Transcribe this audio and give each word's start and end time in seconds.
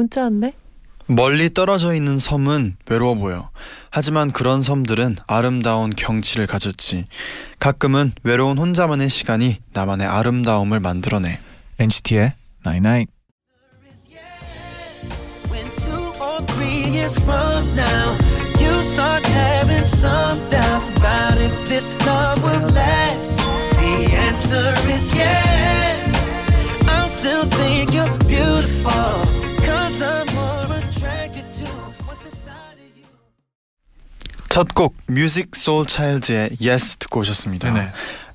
문자 0.00 0.22
왔네. 0.22 0.54
멀리 1.06 1.52
떨어져 1.52 1.92
있는 1.92 2.16
섬은 2.16 2.76
외로워 2.88 3.16
보여. 3.16 3.50
하지만 3.90 4.30
그런 4.30 4.62
섬들은 4.62 5.16
아름다운 5.26 5.90
경치를 5.90 6.46
가졌지. 6.46 7.04
가끔은 7.58 8.12
외로운 8.22 8.56
혼자만의 8.56 9.10
시간이 9.10 9.58
나만의 9.74 10.06
아름다움을 10.06 10.80
만들어내. 10.80 11.38
NCT의 11.78 12.32
Night 12.66 12.88
Night. 12.88 13.12
첫곡 34.60 34.94
뮤직 35.06 35.56
소울 35.56 35.86
차일드의 35.86 36.58
Yes 36.62 36.98
듣고 36.98 37.20
오셨습니다. 37.20 37.72
네네. 37.72 37.92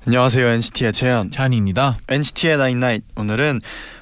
안녕하세요 0.08 0.44
NCT의 0.44 0.92
재현. 0.92 1.30
잔입니다. 1.30 1.98
NCT의 2.08 2.54
Night 2.54 2.76
Night. 2.78 3.06
오늘은 3.14 3.60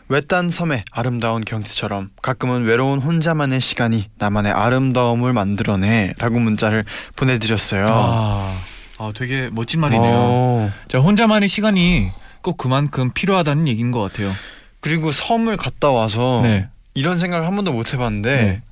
외딴 0.09 0.49
섬의 0.49 0.85
아름다운 0.91 1.45
경치처럼 1.45 2.09
가끔은 2.23 2.65
외로운 2.65 3.01
혼자만의 3.01 3.61
시간이 3.61 4.09
나만의 4.17 4.53
아름다움을 4.53 5.35
만들어내라고 5.35 6.39
문자를 6.39 6.87
보내드렸어요. 7.15 7.85
아, 7.89 8.59
아 8.97 9.13
되게 9.15 9.51
멋진 9.53 9.81
말이네요. 9.81 10.15
어. 10.17 10.73
자 10.89 11.01
혼자만의 11.01 11.51
시간이 11.51 12.09
꼭 12.41 12.57
그만큼 12.57 13.11
필요하다는 13.13 13.69
얘기인 13.69 13.91
것 13.91 14.01
같아요. 14.01 14.33
그리고 14.81 15.13
섬을 15.13 15.59
갔다 15.59 15.91
와서 15.91 16.41
네. 16.43 16.69
이런 16.95 17.19
생각을 17.19 17.47
한 17.47 17.55
번도 17.55 17.75
못 17.75 17.93
해봤는데 17.93 18.45
네. 18.45 18.63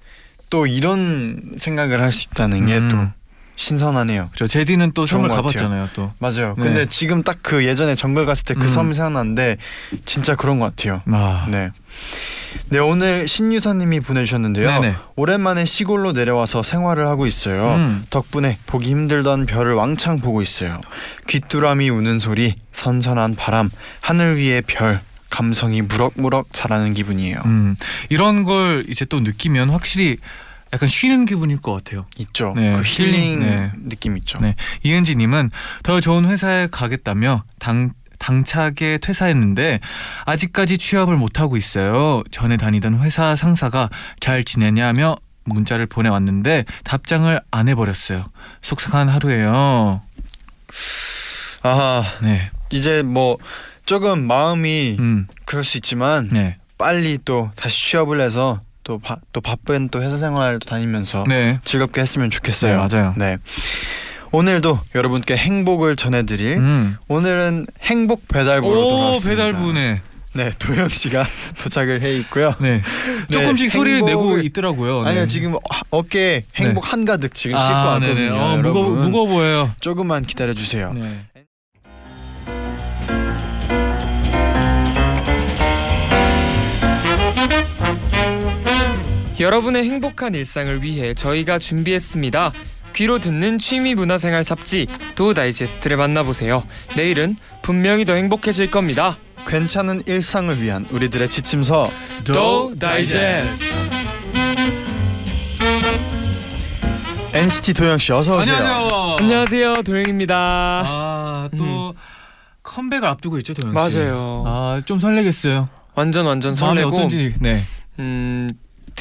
또 0.49 0.67
이런 0.67 1.53
생각을 1.59 2.01
할 2.01 2.13
수 2.13 2.29
있다는 2.31 2.65
게또 2.65 2.97
음. 2.97 3.13
신선하네요. 3.57 4.31
저 4.35 4.47
제디는 4.47 4.93
또 4.93 5.05
좋은 5.07 5.23
섬을 5.23 5.29
것 5.29 5.35
같아요. 5.43 5.69
가봤잖아요. 5.69 5.89
또. 5.95 6.13
맞아요. 6.19 6.55
네. 6.59 6.65
근데 6.65 6.87
지금 6.89 7.23
딱 7.23 7.39
그 7.43 7.65
예전에 7.65 7.95
정글 7.95 8.25
갔을 8.25 8.45
때 8.45 8.55
그 8.55 8.63
음. 8.63 8.69
섬이 8.69 8.95
생각나는데 8.95 9.57
진짜 10.05 10.37
그런 10.37 10.59
것 10.61 10.75
같아요. 10.77 11.03
아. 11.11 11.47
네. 11.51 11.71
네 12.69 12.79
오늘 12.79 13.27
신유사님이 13.29 14.01
보내주셨는데요. 14.01 14.67
네네. 14.81 14.95
오랜만에 15.17 15.65
시골로 15.65 16.13
내려와서 16.13 16.63
생활을 16.63 17.07
하고 17.07 17.27
있어요. 17.27 17.75
음. 17.75 18.05
덕분에 18.11 18.59
보기 18.67 18.91
힘들던 18.91 19.47
별을 19.47 19.75
왕창 19.75 20.21
보고 20.21 20.41
있어요. 20.43 20.81
귀뚜라미 21.29 21.91
우는 21.91 22.19
소리, 22.19 22.55
선선한 22.73 23.37
바람, 23.37 23.71
하늘 24.01 24.37
위의 24.37 24.63
별, 24.63 25.01
감성이 25.31 25.81
무럭무럭 25.83 26.49
자라는 26.53 26.93
기분이에요. 26.95 27.41
음, 27.47 27.77
이런 28.11 28.45
걸 28.45 28.85
이제 28.89 29.05
또 29.07 29.21
느끼면 29.21 29.71
확실히 29.71 30.19
약간 30.73 30.89
쉬는 30.89 31.27
기분일 31.27 31.61
것 31.61 31.73
같아요. 31.73 32.07
있죠. 32.19 32.53
네, 32.57 32.75
그 32.75 32.83
힐링 32.83 33.15
힐링, 33.15 33.41
네. 33.41 33.73
느낌 33.89 34.17
있죠. 34.19 34.39
네. 34.41 34.55
이은지님은 34.83 35.51
더 35.83 36.01
좋은 36.01 36.25
회사에 36.29 36.69
가겠다며 36.71 37.45
당 37.59 37.93
당차게 38.19 38.99
퇴사했는데 38.99 39.81
아직까지 40.25 40.79
취업을 40.79 41.17
못 41.17 41.41
하고 41.41 41.57
있어요. 41.57 42.23
전에 42.31 42.57
다니던 42.57 43.01
회사 43.01 43.35
상사가 43.35 43.91
잘 44.21 44.45
지내냐며 44.45 45.17
문자를 45.45 45.87
보내왔는데 45.87 46.65
답장을 46.85 47.41
안 47.51 47.69
해버렸어요. 47.69 48.25
속상한 48.61 49.09
하루예요. 49.09 50.03
아 51.65 52.05
네, 52.23 52.51
이제 52.71 53.03
뭐 53.03 53.39
조금 53.87 54.27
마음이 54.27 54.97
음, 55.01 55.27
그럴 55.45 55.65
수 55.65 55.77
있지만 55.79 56.29
네, 56.31 56.57
빨리 56.79 57.19
또 57.25 57.51
다시 57.57 57.85
취업을 57.91 58.21
해서 58.21 58.61
또, 58.85 58.99
바, 58.99 59.17
또 59.33 59.41
바쁜 59.41 59.89
또 59.89 60.03
회사 60.03 60.17
생활도 60.17 60.69
다니면서 60.69 61.25
네, 61.29 61.59
즐겁게 61.65 62.01
했으면 62.01 62.31
좋겠어요. 62.31 62.73
네, 62.73 62.89
맞아요. 62.97 63.15
네. 63.17 63.39
오늘도 64.33 64.81
여러분께 64.95 65.37
행복을 65.37 65.95
전해드릴 65.95 66.57
음. 66.57 66.97
오늘은 67.09 67.67
행복 67.83 68.27
배달부로 68.29 68.87
오 68.87 68.91
돌아왔습니다. 68.91 69.45
배달부네. 69.45 69.99
네 70.35 70.51
도영 70.59 70.89
씨가 70.89 71.23
도착을 71.63 72.01
해 72.01 72.17
있고요. 72.21 72.55
네, 72.59 72.81
조금씩 73.31 73.71
소리를 73.71 74.01
행복을- 74.01 74.07
내고 74.07 74.39
있더라고요. 74.39 75.03
네. 75.03 75.11
아니요 75.11 75.27
지금 75.27 75.55
어- 75.55 75.59
어깨에 75.91 76.43
행복 76.57 76.91
한가득 76.91 77.35
지금 77.35 77.59
싣고 77.61 77.73
아, 77.73 77.85
왔거든요. 77.93 78.15
네네. 78.15 78.31
어, 78.31 78.57
무거. 78.57 78.83
무거워 78.83 79.27
보여요. 79.27 79.71
조금만 79.81 80.25
기다려 80.25 80.55
주세요. 80.55 80.95
여러분의 89.43 89.85
행복한 89.85 90.35
일상을 90.35 90.83
위해 90.83 91.15
저희가 91.15 91.59
준비했습니다. 91.59 92.53
귀로 92.95 93.19
듣는 93.19 93.59
취미 93.59 93.95
문화생활 93.95 94.45
잡지 94.45 94.87
도 95.17 95.35
다이제스트를 95.35 95.97
만나보세요. 95.97 96.63
내일은 96.97 97.37
분명히 97.63 98.05
더 98.05 98.15
행복해질 98.15 98.71
겁니다. 98.71 99.19
괜찮은 99.47 100.03
일상을 100.07 100.63
위한 100.63 100.87
우리들의 100.91 101.29
지침서 101.29 101.91
도 102.25 102.75
다이제스트. 102.79 103.65
NCT 107.35 107.75
도영 107.75 107.99
씨 107.99 108.13
어서 108.13 108.39
오세요. 108.39 108.55
안녕하세요. 108.55 109.17
안녕하세요, 109.19 109.83
도영입니다. 109.83 110.83
아또 110.87 111.95
컴백을 112.63 113.09
앞두고 113.09 113.39
있죠, 113.39 113.55
도영 113.55 113.73
씨. 113.89 113.97
맞아요. 113.99 114.45
아좀 114.47 115.01
설레겠어요. 115.01 115.69
완전 115.95 116.27
완전 116.27 116.55
마음이 116.61 116.81
설레고 116.81 116.97
어떤지. 116.97 117.35
네. 117.41 117.61
음 117.99 118.49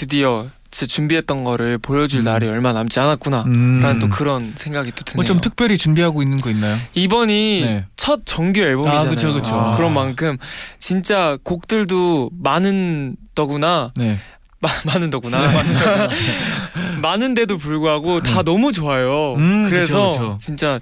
드디어 0.05 0.47
제 0.71 0.87
준비했던 0.87 1.43
거를 1.43 1.77
보여줄 1.77 2.21
음. 2.21 2.23
날이 2.23 2.47
얼마 2.47 2.73
남지 2.73 2.99
않았구나. 2.99 3.43
음. 3.45 3.81
라는 3.83 3.99
또 3.99 4.09
그런 4.09 4.53
생각이 4.55 4.91
또 4.95 5.03
드네요. 5.03 5.15
뭐 5.17 5.23
좀 5.25 5.41
특별히 5.41 5.77
준비하고 5.77 6.23
있는 6.23 6.39
거 6.41 6.49
있나요? 6.49 6.79
이번이 6.95 7.61
네. 7.63 7.85
첫 7.97 8.21
정규 8.25 8.61
앨범이잖아요. 8.61 9.07
아, 9.07 9.09
그쵸, 9.09 9.31
그쵸. 9.31 9.53
아, 9.53 9.75
그런 9.77 9.93
만큼 9.93 10.37
진짜 10.79 11.37
곡들도 11.43 12.31
많은 12.41 13.15
더구나 13.35 13.91
네. 13.95 14.17
마, 14.59 14.69
많은 14.85 15.11
더구나 15.11 15.39
많은 15.39 15.73
더구나 15.77 16.09
많은데도 17.03 17.57
불구하고 17.59 18.21
다 18.23 18.41
너무 18.41 18.71
좋아요. 18.71 19.35
음, 19.35 19.69
그래서 19.69 20.09
그쵸, 20.09 20.19
그쵸. 20.19 20.37
진짜 20.39 20.79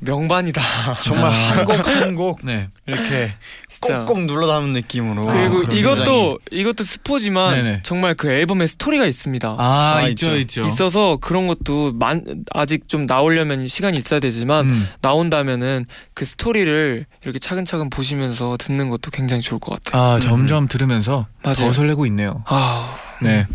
명반이다. 0.00 0.60
정말 1.02 1.26
아. 1.26 1.30
한곡 1.30 1.86
한곡 1.86 2.40
네. 2.42 2.68
이렇게 2.86 3.34
진짜. 3.68 4.00
꼭꼭 4.00 4.24
눌러 4.24 4.46
담은 4.46 4.72
느낌으로 4.72 5.26
그리고 5.26 5.62
아, 5.68 5.72
이것도 5.72 6.38
이것도 6.50 6.84
스포지만 6.84 7.54
네네. 7.54 7.80
정말 7.82 8.14
그 8.14 8.30
앨범에 8.30 8.66
스토리가 8.66 9.06
있습니다. 9.06 9.56
아, 9.58 9.94
아, 9.96 10.08
있죠, 10.08 10.36
있죠. 10.38 10.64
있어서 10.64 11.18
그런 11.20 11.46
것도 11.46 11.92
만, 11.92 12.24
아직 12.52 12.88
좀 12.88 13.06
나오려면 13.06 13.68
시간이 13.68 13.96
있어야 13.98 14.20
되지만 14.20 14.66
음. 14.66 14.88
나온다면은 15.00 15.86
그 16.14 16.24
스토리를 16.24 17.06
이렇게 17.22 17.38
차근차근 17.38 17.90
보시면서 17.90 18.56
듣는 18.58 18.88
것도 18.88 19.10
굉장히 19.10 19.42
좋을 19.42 19.60
것 19.60 19.82
같아요. 19.82 20.02
아, 20.02 20.20
점점 20.20 20.68
들으면서 20.68 21.26
맞아요. 21.42 21.54
더 21.56 21.72
설레고 21.72 22.06
있네요. 22.06 22.42
아, 22.46 22.96
네. 23.22 23.46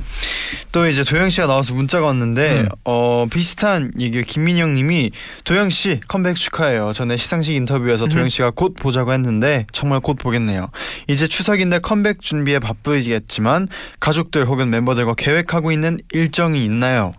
또 0.71 0.87
이제 0.87 1.03
도영 1.03 1.29
씨가 1.29 1.47
나와서 1.47 1.73
문자가 1.73 2.07
왔는데 2.07 2.59
음. 2.61 2.65
어 2.83 3.25
비슷한 3.29 3.91
얘기 3.99 4.23
김민영 4.23 4.73
님이 4.73 5.11
도영 5.43 5.69
씨 5.69 5.99
컴백 6.07 6.35
축하해요. 6.35 6.93
전에 6.93 7.17
시상식 7.17 7.55
인터뷰에서 7.55 8.05
음. 8.05 8.09
도영 8.09 8.29
씨가 8.29 8.51
곧 8.51 8.75
보자고 8.75 9.13
했는데 9.13 9.65
정말 9.71 9.99
곧 9.99 10.15
보겠네요. 10.15 10.69
이제 11.07 11.27
추석인데 11.27 11.79
컴백 11.79 12.21
준비에 12.21 12.59
바쁘겠지만 12.59 13.67
가족들 13.99 14.45
혹은 14.45 14.69
멤버들과 14.69 15.15
계획하고 15.15 15.71
있는 15.71 15.97
일정이 16.11 16.63
있나요? 16.63 17.11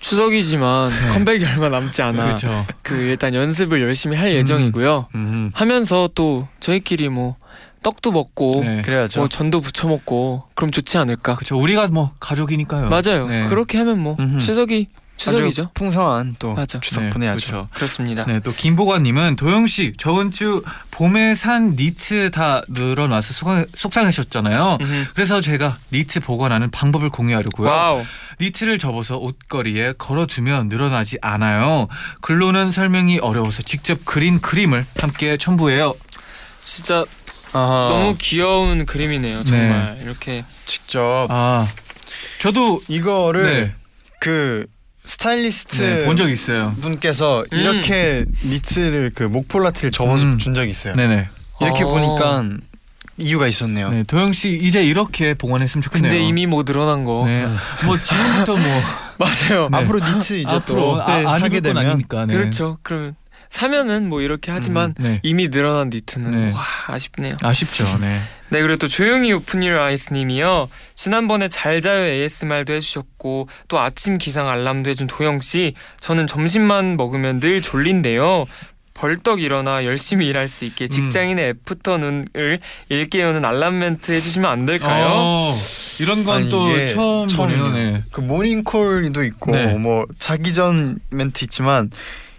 추석이지만 0.00 0.90
네. 0.90 1.08
컴백이 1.10 1.44
얼마 1.44 1.68
남지 1.68 2.00
않아. 2.00 2.24
그렇죠. 2.24 2.66
그 2.82 2.94
일단 2.94 3.34
연습을 3.34 3.82
열심히 3.82 4.16
할 4.16 4.32
예정이고요. 4.32 5.08
음, 5.14 5.50
하면서 5.52 6.08
또 6.14 6.48
저희끼리 6.60 7.10
뭐 7.10 7.36
떡도 7.82 8.12
먹고 8.12 8.60
네. 8.64 8.82
그래야죠. 8.82 9.20
뭐 9.20 9.28
전도 9.28 9.60
부쳐 9.60 9.88
먹고 9.88 10.44
그럼 10.54 10.70
좋지 10.70 10.98
않을까. 10.98 11.36
그렇죠. 11.36 11.56
우리가 11.58 11.88
뭐 11.88 12.12
가족이니까요. 12.20 12.88
맞아요. 12.88 13.28
네. 13.28 13.46
그렇게 13.48 13.78
하면 13.78 13.98
뭐 13.98 14.16
음흠. 14.18 14.38
추석이 14.38 14.88
추석이죠. 15.16 15.70
풍성한 15.74 16.36
또 16.38 16.54
맞아. 16.54 16.78
추석 16.78 17.02
네, 17.02 17.10
보내야죠. 17.10 17.44
그렇죠. 17.46 17.68
그렇습니다. 17.74 18.24
네, 18.26 18.38
또 18.38 18.52
김보관님은 18.52 19.34
도영 19.34 19.66
씨 19.66 19.92
저번 19.98 20.30
주 20.30 20.62
봄에 20.92 21.34
산 21.34 21.74
니트 21.74 22.30
다 22.30 22.62
늘어나서 22.68 23.34
속상- 23.34 23.66
속상하셨잖아요. 23.74 24.78
음흠. 24.80 25.06
그래서 25.14 25.40
제가 25.40 25.74
니트 25.92 26.20
보관하는 26.20 26.70
방법을 26.70 27.10
공유하려고요. 27.10 27.68
wow. 27.68 28.04
니트를 28.40 28.78
접어서 28.78 29.16
옷걸이에 29.16 29.94
걸어두면 29.98 30.68
늘어나지 30.68 31.18
않아요. 31.20 31.88
글로는 32.20 32.70
설명이 32.70 33.18
어려워서 33.18 33.62
직접 33.62 33.98
그린 34.04 34.40
그림을 34.40 34.86
함께 35.00 35.36
첨부해요. 35.36 35.94
진짜 36.62 37.04
아하, 37.52 37.88
너무 37.90 38.16
귀여운 38.18 38.86
그림이네요. 38.86 39.44
정말 39.44 39.98
이렇게 40.02 40.44
직접 40.66 41.26
아, 41.30 41.66
저도 42.38 42.80
이거를 42.88 43.42
네, 43.44 43.74
그 44.20 44.66
스타일리스트 45.04 45.80
네, 45.80 46.04
본적 46.04 46.30
있어요. 46.30 46.74
분께서 46.80 47.44
음. 47.52 47.58
이렇게 47.58 48.24
니트를 48.44 49.12
그 49.14 49.22
목폴라티를 49.22 49.90
접어서 49.90 50.24
음. 50.24 50.38
준 50.38 50.54
적이 50.54 50.70
있어요. 50.70 50.94
네네. 50.94 51.28
이렇게 51.60 51.84
어. 51.84 51.88
보니까 51.88 52.44
이유가 53.16 53.48
있었네요. 53.48 53.88
네, 53.88 54.02
도영 54.04 54.32
씨 54.32 54.56
이제 54.62 54.82
이렇게 54.82 55.34
보관했으면 55.34 55.82
좋겠네요. 55.82 56.12
근데 56.12 56.24
이미 56.24 56.46
뭐 56.46 56.62
늘어난 56.62 57.04
거. 57.04 57.24
네, 57.26 57.46
뭐 57.84 57.98
지금부터 57.98 58.56
뭐 58.56 58.82
맞아요. 59.18 59.68
네. 59.70 59.78
앞으로 59.78 59.98
니트 59.98 60.34
이제 60.34 60.48
앞으로 60.48 60.80
또 60.80 61.02
아, 61.02 61.16
네, 61.18 61.26
안 61.26 61.40
사게 61.40 61.56
입을 61.58 61.62
건 61.62 61.74
되면 61.74 61.90
아니니까. 61.90 62.26
네. 62.26 62.34
그렇죠. 62.34 62.78
그러면 62.82 63.16
사면은 63.50 64.08
뭐 64.08 64.20
이렇게 64.20 64.50
하지만 64.52 64.94
네. 64.98 65.20
이미 65.22 65.48
늘어난 65.48 65.90
니트는 65.90 66.30
네. 66.30 66.52
와 66.52 66.60
아쉽네요. 66.86 67.34
아쉽죠. 67.42 67.84
네. 68.00 68.20
네 68.50 68.60
그리고 68.62 68.76
또 68.76 68.88
조용히 68.88 69.32
오픈일 69.32 69.76
아이스님이요. 69.76 70.68
지난번에 70.94 71.48
잘 71.48 71.80
자요 71.80 72.04
ASMR도 72.04 72.72
해주셨고 72.74 73.48
또 73.68 73.78
아침 73.78 74.18
기상 74.18 74.48
알람도 74.48 74.90
해준 74.90 75.06
도영 75.06 75.40
씨. 75.40 75.74
저는 76.00 76.26
점심만 76.26 76.96
먹으면 76.96 77.40
늘 77.40 77.60
졸린데요. 77.62 78.44
벌떡 78.94 79.40
일어나 79.42 79.84
열심히 79.84 80.26
일할 80.26 80.48
수 80.48 80.64
있게 80.64 80.88
직장인의 80.88 81.50
애프터눈을 81.50 82.58
일깨우는 82.88 83.44
알람 83.44 83.78
멘트 83.78 84.10
해주시면 84.10 84.50
안 84.50 84.66
될까요? 84.66 85.06
어, 85.12 85.54
이런 86.00 86.24
건 86.24 86.48
또 86.48 86.66
처음 86.88 87.28
처음이네요. 87.28 87.62
보네요. 87.64 87.72
네. 87.92 88.02
그 88.10 88.20
모닝콜도 88.20 89.22
있고 89.24 89.52
네. 89.52 89.74
뭐 89.74 90.04
자기 90.18 90.52
전 90.52 90.98
멘트 91.10 91.44
있지만 91.44 91.90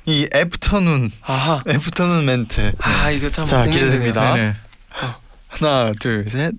이 0.06 0.28
애프터눈 0.34 1.12
아하. 1.22 1.62
애프터눈 1.68 2.26
멘트 2.26 2.74
아 2.80 3.10
이거 3.12 3.30
참 3.30 3.46
자. 3.46 3.66
기대됩니다. 3.66 4.34
네네. 4.36 4.56
하나 5.50 5.92
둘 6.00 6.30
셋. 6.30 6.54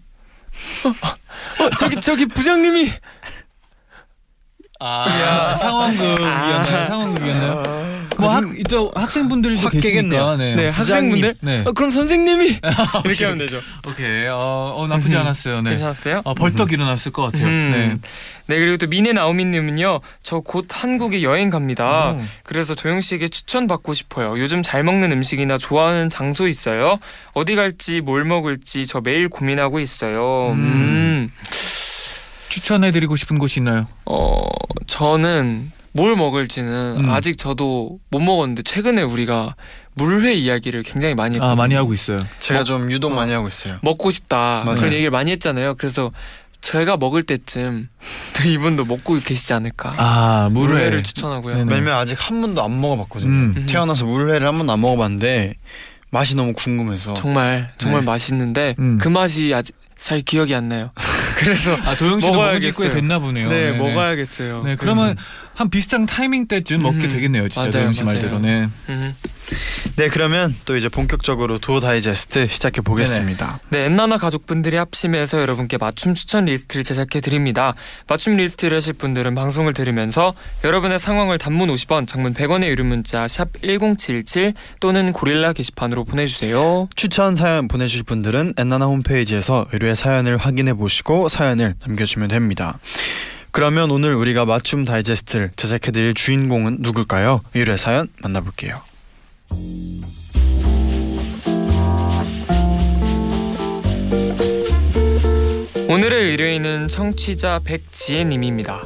어, 1.59 1.71
저기 1.79 2.01
저기 2.01 2.27
부장님이 2.27 2.93
아, 4.81 5.57
상황극이었나요? 5.57 6.27
아. 6.27 6.85
상황극이었나요? 6.87 7.63
뭐 8.19 8.29
학, 8.35 8.45
또 8.69 8.93
학생분들도 8.95 9.61
확 9.61 9.73
계시니까. 9.73 9.89
깨겠네요. 9.89 10.37
네. 10.37 10.55
네 10.55 10.69
학생분들 10.69 11.35
네. 11.41 11.63
어, 11.65 11.73
그럼 11.73 11.91
선생님이 11.91 12.59
이렇게 13.07 13.25
하면 13.25 13.39
되죠. 13.39 13.61
오케이. 13.87 14.27
어, 14.27 14.75
어 14.77 14.87
나쁘지 14.89 15.17
음. 15.17 15.21
않았어요. 15.21 15.63
네. 15.63 15.71
괜찮았어요? 15.71 16.21
어, 16.25 16.35
벌떡 16.35 16.73
일어났을 16.73 17.13
것 17.13 17.23
같아요. 17.23 17.47
음. 17.47 17.71
네. 17.73 18.55
네 18.55 18.59
그리고 18.61 18.77
또 18.79 18.89
미네 18.89 19.13
나오미님은요 19.13 20.01
저 20.23 20.41
곧 20.41 20.67
한국에 20.71 21.23
여행 21.23 21.49
갑니다. 21.51 22.11
오. 22.13 22.23
그래서 22.43 22.75
도영 22.75 23.01
씨에게 23.01 23.29
추천 23.29 23.67
받고 23.67 23.95
싶어요. 23.95 24.39
요즘 24.39 24.63
잘 24.63 24.83
먹는 24.83 25.13
음식이나 25.13 25.57
좋아하는 25.59 26.09
장소 26.09 26.49
있어요? 26.49 26.97
어디 27.35 27.55
갈지 27.55 28.01
뭘 28.01 28.25
먹을지 28.25 28.85
저 28.87 29.01
매일 29.01 29.29
고민하고 29.29 29.79
있어요. 29.81 30.51
음. 30.53 30.59
음. 30.59 31.31
추천해드리고 32.51 33.17
싶은 33.17 33.39
곳이 33.39 33.61
있나요? 33.61 33.87
어 34.05 34.43
저는 34.87 35.73
뭘 35.93 36.15
먹을지는 36.17 36.97
음. 36.99 37.11
아직 37.11 37.39
저도 37.39 37.99
못 38.11 38.21
먹었는데 38.21 38.63
최근에 38.63 39.03
우리가 39.03 39.55
물회 39.95 40.35
이야기를 40.35 40.83
굉장히 40.83 41.15
많이 41.15 41.35
아 41.37 41.41
했거든요. 41.41 41.57
많이 41.57 41.75
하고 41.75 41.93
있어요. 41.95 42.19
제가 42.39 42.61
뭐- 42.61 42.65
좀 42.65 42.91
유독 42.93 43.13
많이 43.13 43.33
하고 43.33 43.49
있어요. 43.49 43.79
먹고 43.83 44.11
싶다 44.11 44.63
맞아요. 44.65 44.77
그런 44.77 44.93
얘기를 44.93 45.11
많이 45.11 45.31
했잖아요. 45.33 45.75
그래서 45.77 46.11
제가 46.61 46.97
먹을 46.99 47.23
때쯤 47.23 47.89
또 48.37 48.49
이분도 48.49 48.85
먹고 48.85 49.19
계시지 49.21 49.53
않을까. 49.55 49.95
아 49.97 50.49
물회. 50.53 50.69
물회 50.75 50.91
를 50.91 51.03
추천하고요. 51.03 51.57
네네. 51.57 51.73
왜냐면 51.75 51.97
아직 51.99 52.17
한 52.19 52.41
번도 52.41 52.63
안 52.63 52.81
먹어봤거든요. 52.81 53.29
음. 53.31 53.67
태어나서 53.69 54.05
물회를 54.05 54.47
한 54.47 54.57
번도 54.59 54.73
안 54.73 54.81
먹어봤는데 54.81 55.55
맛이 56.11 56.37
너무 56.37 56.53
궁금해서 56.53 57.15
정말 57.15 57.73
정말 57.79 58.01
네. 58.01 58.07
맛있는데 58.07 58.75
음. 58.79 58.99
그 59.01 59.09
맛이 59.09 59.53
아직 59.55 59.75
잘 59.97 60.21
기억이 60.23 60.55
안 60.55 60.69
나요. 60.69 60.91
그래서 61.41 61.75
아 61.85 61.97
도영 61.97 62.21
씨도 62.21 62.33
먹어야겠어요. 62.35 62.91
됐나 62.91 63.19
보네요. 63.19 63.49
네, 63.49 63.71
네네. 63.73 63.79
먹어야겠어요. 63.79 64.63
네 64.63 64.77
그러면 64.77 65.17
한 65.61 65.69
비슷한 65.69 66.07
타이밍 66.07 66.47
때쯤 66.47 66.81
먹게 66.81 67.05
음. 67.05 67.09
되겠네요. 67.11 67.51
진짜 67.51 67.61
맞아요, 67.61 67.71
도영 67.71 67.93
씨 67.93 68.03
맞아요. 68.03 68.15
말대로. 68.15 68.39
네. 68.39 68.67
음. 68.89 69.15
네 69.97 70.09
그러면 70.09 70.57
또 70.65 70.75
이제 70.75 70.89
본격적으로 70.89 71.59
도 71.59 71.81
다이제스트 71.81 72.47
시작해 72.47 72.81
보겠습니다. 72.81 73.61
네, 73.69 73.85
엔나나 73.85 74.17
가족분들이 74.17 74.79
합심해서 74.79 75.39
여러분께 75.43 75.77
맞춤 75.77 76.15
추천 76.15 76.47
리스트를 76.47 76.83
제작해 76.83 77.21
드립니다. 77.21 77.75
맞춤 78.07 78.37
리스트를 78.37 78.79
하실 78.79 78.95
분들은 78.95 79.35
방송을 79.35 79.75
들으면서 79.75 80.33
여러분의 80.65 80.99
상황을 80.99 81.37
단문 81.37 81.69
50원, 81.69 82.07
장문 82.07 82.33
100원의 82.33 82.69
유료 82.69 82.85
문자 82.85 83.29
샵 83.29 83.53
#1077 83.61 84.55
또는 84.81 85.13
고릴라 85.13 85.53
게시판으로 85.53 86.07
보내주세요. 86.07 86.89
추천 86.97 87.37
사연 87.37 87.69
보내주실 87.69 88.05
분들은 88.05 88.55
엔나나 88.57 88.87
홈페이지에서 88.87 89.67
의뢰 89.75 89.95
사연을 89.95 90.39
확인해 90.39 90.73
보시고 90.73 91.29
사연을 91.29 91.75
남겨주시면 91.87 92.29
됩니다. 92.29 92.79
그러면 93.53 93.91
오늘 93.91 94.15
우리가 94.15 94.45
맞춤 94.45 94.85
다이제스트를 94.85 95.51
제작해드릴 95.57 96.15
주인공은 96.15 96.79
누굴까요? 96.81 97.41
의뢰 97.55 97.77
사연 97.77 98.09
만나볼게요. 98.23 98.75
오늘의 105.89 106.31
의뢰인은 106.31 106.89
청취자 106.89 107.61
백지혜님입니다. 107.65 108.85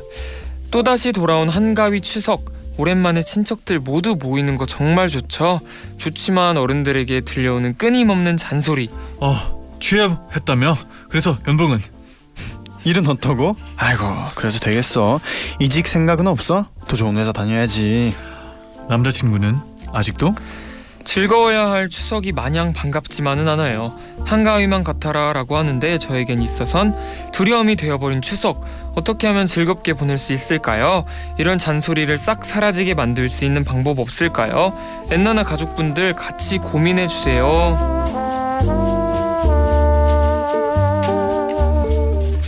또다시 0.71 1.13
돌아온 1.13 1.49
한가위 1.49 2.01
추석. 2.01 2.53
오랜만에 2.77 3.23
친척들 3.23 3.79
모두 3.79 4.17
모이는 4.19 4.57
거 4.57 4.67
정말 4.67 5.09
좋죠. 5.09 5.61
좋지만 5.99 6.57
어른들에게 6.57 7.21
들려오는 7.21 7.77
끊임없는 7.77 8.37
잔소리. 8.37 8.89
어 9.21 9.77
취업했다며? 9.81 10.77
그래서 11.09 11.39
연봉은? 11.47 11.94
일은 12.85 13.07
어떠고? 13.09 13.57
아이고 13.77 14.05
그래서 14.35 14.59
되겠어. 14.59 15.21
이직 15.59 15.87
생각은 15.87 16.27
없어? 16.27 16.67
더 16.87 16.97
좋은 16.97 17.17
회사 17.17 17.33
다녀야지. 17.33 18.15
남자친구는 18.89 19.57
아직도? 19.93 20.35
즐거워야 21.05 21.71
할 21.71 21.89
추석이 21.91 22.33
마냥 22.33 22.73
반갑지만은 22.73 23.47
않아요. 23.49 23.93
한가위만 24.25 24.85
같아라라고 24.85 25.57
하는데 25.57 25.99
저에겐 25.99 26.41
있어선 26.41 26.97
두려움이 27.33 27.77
되어버린 27.77 28.23
추석. 28.23 28.65
어떻게 28.95 29.27
하면 29.27 29.47
즐겁게 29.47 29.93
보낼 29.93 30.17
수 30.19 30.33
있을까요? 30.33 31.05
이런 31.39 31.59
잔소리를 31.59 32.17
싹 32.17 32.45
사라지게 32.45 32.95
만들 32.95 33.29
수 33.29 33.45
있는 33.45 33.65
방법 33.65 33.99
없을까요? 33.99 34.73
엔나나 35.11 35.43
가족분들 35.43 36.15
같이 36.15 36.59
고민해 36.59 37.09
주세요. 37.09 37.77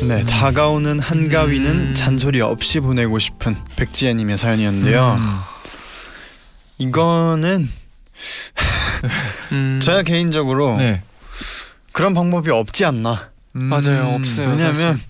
네 0.09 0.23
다가오는 0.25 1.01
한가위는 1.01 1.71
음. 1.71 1.95
잔소리 1.95 2.41
없이 2.41 2.81
보내고 2.81 3.19
싶은 3.19 3.57
백지혜님의 3.77 4.37
사연이었는데요. 4.37 5.17
음. 5.19 5.39
이거는 6.79 7.69
음, 9.53 9.81
제가 9.83 10.03
개인적으로 10.03 10.77
네. 10.77 11.03
그런 11.93 12.15
방법이 12.15 12.51
없지 12.51 12.85
않나. 12.85 13.31
음. 13.57 13.63
맞아요, 13.63 14.15
없어요. 14.15 14.51
왜냐면 14.51 15.01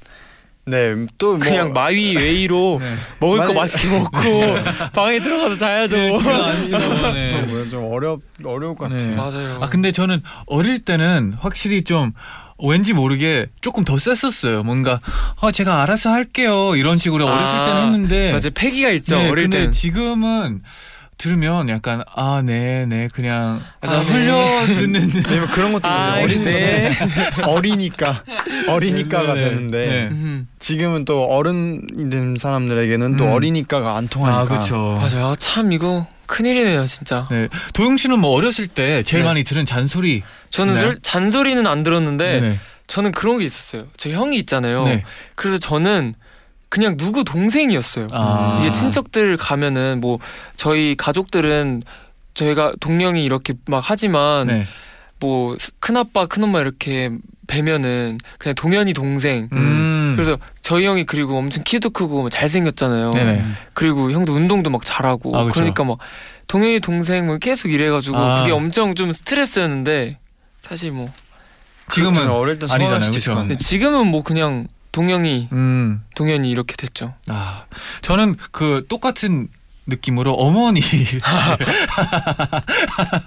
네또 0.65 1.37
뭐, 1.37 1.39
그냥 1.39 1.73
마위 1.73 2.17
웨이로 2.17 2.79
네. 2.83 2.97
먹을 3.21 3.39
거 3.39 3.45
만약- 3.49 3.61
맛있게 3.61 3.89
먹고 3.89 4.19
방에 4.95 5.21
들어가서 5.21 5.57
자야죠. 5.57 5.97
네, 5.97 6.17
아니죠. 6.43 6.79
네. 7.13 7.43
뭐좀 7.43 7.93
어렵 7.93 8.21
어려울 8.45 8.75
것 8.77 8.89
네. 8.89 8.97
같아요. 8.97 9.17
맞아요. 9.17 9.59
아 9.63 9.69
근데 9.69 9.93
저는 9.93 10.23
어릴 10.47 10.79
때는 10.85 11.35
확실히 11.39 11.83
좀 11.83 12.13
왠지 12.59 12.93
모르게 12.93 13.47
조금 13.61 13.85
더 13.85 13.99
셌었어요. 13.99 14.63
뭔가 14.63 15.01
아 15.41 15.51
제가 15.51 15.83
알아서 15.83 16.11
할게요 16.11 16.75
이런 16.77 16.99
식으로 16.99 17.29
아, 17.29 17.33
어렸을 17.35 17.59
때는 17.67 17.83
했는데 17.83 18.29
맞아요. 18.31 18.51
패기가 18.55 18.91
있죠. 18.91 19.19
네, 19.19 19.29
어릴 19.31 19.45
근데 19.45 19.67
때. 19.67 19.71
지금은 19.71 20.63
들으면 21.19 21.71
약간 21.71 22.03
아 22.15 22.43
네네 22.45 23.09
그냥 23.15 23.63
약간 23.83 23.99
아, 23.99 24.03
네. 24.03 24.13
흘려 24.13 24.75
듣는 24.75 25.11
왜냐면 25.27 25.49
그런 25.53 25.73
것도 25.73 25.89
아. 25.89 26.21
어린 26.21 26.45
네. 26.45 26.91
어리니까 27.47 28.23
어리니까가 28.69 29.35
네, 29.35 29.41
네, 29.41 29.49
되는데 29.49 29.87
네. 29.87 30.09
음, 30.11 30.47
지금은 30.59 31.05
또 31.07 31.25
어른이 31.25 32.11
된 32.11 32.37
사람들에게는 32.39 33.17
또 33.17 33.25
음. 33.25 33.33
어리니까가 33.33 33.97
안 33.97 34.09
통하니까. 34.09 34.41
아 34.41 34.45
그렇죠. 34.45 34.99
맞아요. 35.01 35.35
참 35.39 35.73
이거 35.73 36.07
큰일이네요, 36.27 36.87
진짜. 36.87 37.27
네 37.31 37.49
도영 37.73 37.97
씨는 37.97 38.19
뭐 38.19 38.31
어렸을 38.31 38.67
때 38.69 39.03
제일 39.03 39.23
네. 39.23 39.29
많이 39.29 39.45
들은 39.45 39.65
잔소리. 39.67 40.23
저는 40.51 40.75
네. 40.75 40.81
솔- 40.81 40.99
잔소리는 41.03 41.67
안 41.67 41.83
들었는데 41.83 42.41
네. 42.41 42.61
저는 42.87 43.13
그런 43.13 43.39
게 43.39 43.45
있었어요. 43.45 43.87
제 43.97 44.13
형이 44.13 44.37
있잖아요. 44.39 44.85
네. 44.85 45.05
그래서 45.35 45.59
저는 45.59 46.15
그냥 46.69 46.97
누구 46.97 47.25
동생이었어요. 47.25 48.09
아. 48.13 48.61
이게 48.63 48.73
친척들 48.73 49.37
가면은 49.37 50.01
뭐 50.01 50.19
저희 50.57 50.95
가족들은 50.97 51.83
저희가 52.35 52.73
동령이 52.81 53.25
이렇게 53.25 53.55
막 53.67 53.83
하지만 53.85 54.47
네. 54.49 54.67
뭐 55.19 55.57
큰아빠 55.81 56.27
큰엄마 56.27 56.61
이렇게 56.61 57.11
뵈면은 57.47 58.19
그냥 58.39 58.55
동현이 58.55 58.93
동생 58.93 59.49
음. 59.53 59.59
그래서 60.17 60.39
저희 60.61 60.87
형이 60.87 61.05
그리고 61.05 61.39
엄청 61.39 61.63
키도 61.63 61.91
크고 61.91 62.23
뭐 62.23 62.31
잘생겼잖아요. 62.31 63.11
네네. 63.13 63.45
그리고 63.75 64.11
형도 64.11 64.33
운동도 64.35 64.71
막 64.71 64.85
잘하고 64.85 65.37
아, 65.37 65.45
그쵸. 65.45 65.55
그러니까 65.55 65.85
막 65.85 65.99
동현이 66.49 66.81
동생 66.81 67.27
뭐 67.27 67.39
계속 67.39 67.71
이래가지고 67.71 68.17
아. 68.17 68.41
그게 68.41 68.53
엄청 68.53 68.95
좀 68.95 69.13
스트레스였는데 69.13 70.19
사실 70.63 70.93
뭐 70.93 71.09
지금은 71.91 72.29
어릴 72.29 72.59
때 72.59 72.67
아니잖아요, 72.69 73.11
같네. 73.11 73.35
근데 73.35 73.57
지금은 73.57 74.07
뭐 74.09 74.23
그냥 74.23 74.67
동영이 74.93 75.49
음. 75.53 76.03
동현이 76.15 76.51
이렇게 76.51 76.75
됐죠. 76.75 77.15
아, 77.29 77.65
저는 78.01 78.37
그 78.51 78.85
똑같은 78.89 79.49
느낌으로 79.87 80.35
어머니 80.35 80.81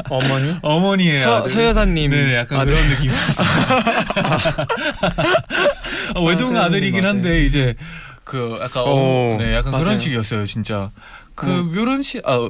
어머니? 0.10 0.56
어머니의 0.62 1.22
서, 1.22 1.38
아들. 1.38 1.50
서 1.50 1.64
여사님 1.64 2.12
네, 2.12 2.36
약간 2.36 2.60
아들. 2.62 2.76
그런 2.76 2.90
느낌이었어요. 2.90 3.48
아, 6.16 6.20
외동 6.22 6.58
아, 6.58 6.66
아들이긴 6.66 7.02
맞아요. 7.02 7.14
한데 7.14 7.46
이제 7.46 7.76
그 8.24 8.58
약간 8.62 8.84
어, 8.84 8.94
오. 8.94 9.38
네, 9.40 9.56
약간 9.56 9.72
맞아요. 9.72 9.86
그런 9.86 10.00
식이었어요, 10.00 10.46
진짜. 10.46 10.92
그 11.40 11.50
어. 11.50 11.64
묘런식 11.64 12.22
아, 12.28 12.50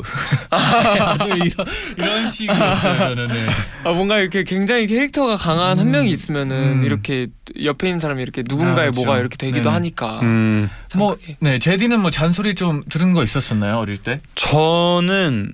아들 0.49 1.27
이런 1.45 1.67
이런 1.95 2.31
식이었어요, 2.31 2.97
저는. 2.97 3.27
네. 3.27 3.45
아 3.83 3.91
뭔가 3.91 4.17
이렇게 4.17 4.43
굉장히 4.43 4.87
캐릭터가 4.87 5.35
강한 5.37 5.77
한 5.77 5.87
음. 5.87 5.91
명이 5.91 6.09
있으면은 6.11 6.79
음. 6.79 6.85
이렇게 6.85 7.27
옆에 7.63 7.87
있는 7.87 7.99
사람이 7.99 8.21
이렇게 8.23 8.43
누군가의 8.47 8.87
아, 8.87 8.89
그쵸. 8.89 9.01
뭐가 9.05 9.19
이렇게 9.19 9.37
되기도 9.37 9.69
네. 9.69 9.73
하니까 9.73 10.19
음. 10.23 10.69
참 10.87 10.99
뭐, 10.99 11.15
그게- 11.15 11.37
네, 11.39 11.59
제디는 11.59 11.99
뭐 11.99 12.09
잔소리 12.09 12.55
좀 12.55 12.83
들은 12.89 13.13
거 13.13 13.23
있었었나요, 13.23 13.77
어릴 13.77 13.97
때? 13.99 14.21
저는 14.33 15.51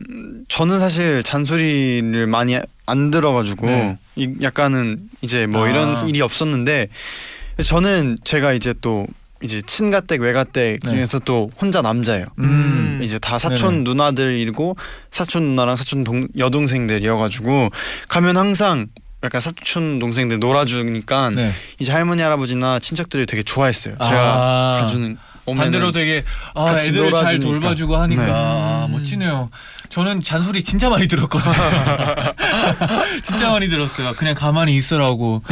저는 0.47 0.79
사실 0.79 1.21
잔소리를 1.23 2.25
많이 2.27 2.57
안 2.85 3.11
들어가지고 3.11 3.65
네. 3.67 3.97
이, 4.15 4.29
약간은 4.41 4.99
이제 5.21 5.45
뭐 5.45 5.65
아. 5.65 5.69
이런 5.69 6.07
일이 6.07 6.21
없었는데 6.21 6.87
저는 7.63 8.17
제가 8.23 8.53
이제 8.53 8.73
또 8.79 9.07
이제 9.43 9.61
친가댁 9.61 10.21
외가댁 10.21 10.79
네. 10.83 10.89
중에서 10.89 11.19
또 11.19 11.49
혼자 11.59 11.81
남자예요. 11.81 12.25
음. 12.39 12.99
이제 13.03 13.19
다 13.19 13.37
사촌 13.37 13.83
네네. 13.83 13.83
누나들이고 13.83 14.75
사촌 15.11 15.43
누나랑 15.43 15.75
사촌 15.75 16.03
동, 16.03 16.27
여동생들이어가지고 16.37 17.69
가면 18.07 18.37
항상 18.37 18.87
약간 19.23 19.41
사촌 19.41 19.99
동생들 19.99 20.39
놀아주니까 20.39 21.31
네. 21.31 21.51
이제 21.79 21.91
할머니 21.91 22.21
할아버지나 22.21 22.79
친척들이 22.79 23.25
되게 23.25 23.43
좋아했어요. 23.43 23.95
제가 24.01 24.17
아. 24.17 24.81
가주는 24.81 25.17
반대로 25.53 25.91
되게 25.91 26.23
아, 26.55 26.65
같이 26.65 26.87
애들 26.87 27.11
잘 27.11 27.11
놀아주니까. 27.11 27.45
돌봐주고 27.47 27.97
하니까 27.97 28.25
네. 28.25 28.31
아, 28.33 28.85
음. 28.87 28.93
멋지네요. 28.93 29.49
저는 29.89 30.21
잔소리 30.21 30.63
진짜 30.63 30.89
많이 30.89 31.07
들었거든요. 31.07 31.53
진짜 33.21 33.51
많이 33.51 33.67
들었어요. 33.69 34.13
그냥 34.15 34.33
가만히 34.33 34.75
있으라고 34.75 35.43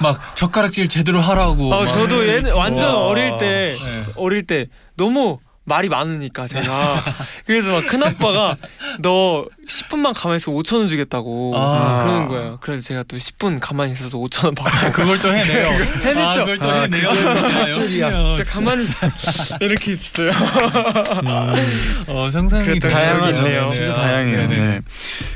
막 0.00 0.36
젓가락질 0.36 0.88
제대로 0.88 1.20
하라고. 1.20 1.74
아 1.74 1.84
막. 1.84 1.90
저도 1.90 2.26
얘 2.28 2.42
완전 2.50 2.84
와. 2.84 3.06
어릴 3.06 3.38
때 3.38 3.74
네. 3.78 4.02
어릴 4.16 4.46
때 4.46 4.66
너무 4.96 5.38
말이 5.70 5.88
많으니까 5.88 6.46
제가 6.48 7.02
그래서 7.46 7.70
막 7.70 7.86
큰아빠가 7.86 8.56
너 8.98 9.46
10분만 9.68 10.12
가만히 10.14 10.38
있어 10.38 10.50
5천 10.50 10.78
원 10.78 10.88
주겠다고 10.88 11.54
아. 11.56 12.02
그러는 12.02 12.26
거예요. 12.26 12.58
그래서 12.60 12.88
제가 12.88 13.04
또 13.04 13.16
10분 13.16 13.58
가만히 13.60 13.92
있어서 13.92 14.18
5천 14.18 14.46
원 14.46 14.54
받고 14.56 14.90
그걸 14.92 15.20
또 15.20 15.32
해내요. 15.32 15.68
해냈죠. 16.02 16.20
아, 16.28 16.32
그걸 16.34 16.58
또 16.58 16.68
아, 16.70 16.80
해내요. 16.82 17.08
또 17.12 17.28
아, 17.30 17.32
할 17.34 17.72
줄이야. 17.72 18.06
역시요. 18.10 18.30
진짜 18.30 18.52
가만히 18.52 18.86
이렇게 19.60 19.92
있어요. 19.92 20.30
어, 22.08 22.30
상상이. 22.32 22.64
있네요. 22.74 23.70
진짜 23.70 23.92
아, 23.92 23.94
다양해요. 23.94 24.48
네네. 24.48 24.56
네. 24.56 24.80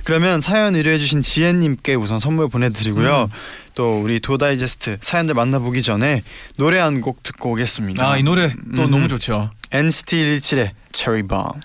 그러면 0.04 0.40
사연 0.40 0.74
의뢰해주신 0.74 1.22
지혜님께 1.22 1.94
우선 1.94 2.18
선물 2.18 2.48
보내드리고요. 2.48 3.28
또 3.74 4.00
우리 4.00 4.20
도다이제스트 4.20 4.98
사연들 5.00 5.34
만나보기 5.34 5.82
전에 5.82 6.22
노래 6.58 6.78
한 6.78 7.00
곡 7.00 7.22
듣고 7.24 7.50
오겠습니다. 7.52 8.08
아, 8.08 8.16
이 8.16 8.22
노래 8.22 8.50
또 8.76 8.82
음. 8.84 8.90
너무 8.90 9.08
좋죠. 9.08 9.50
NCT 9.74 10.14
127의 10.14 10.70
Cherry 10.92 11.22
Bomb. 11.22 11.60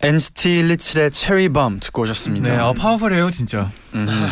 NCT 0.00 0.62
127의 0.62 1.12
Cherry 1.12 1.48
Bomb 1.48 1.80
듣고 1.80 2.02
오셨습니다. 2.02 2.50
네, 2.50 2.56
아, 2.56 2.72
파워풀해요 2.72 3.30
진짜. 3.30 3.68
음. 3.94 4.06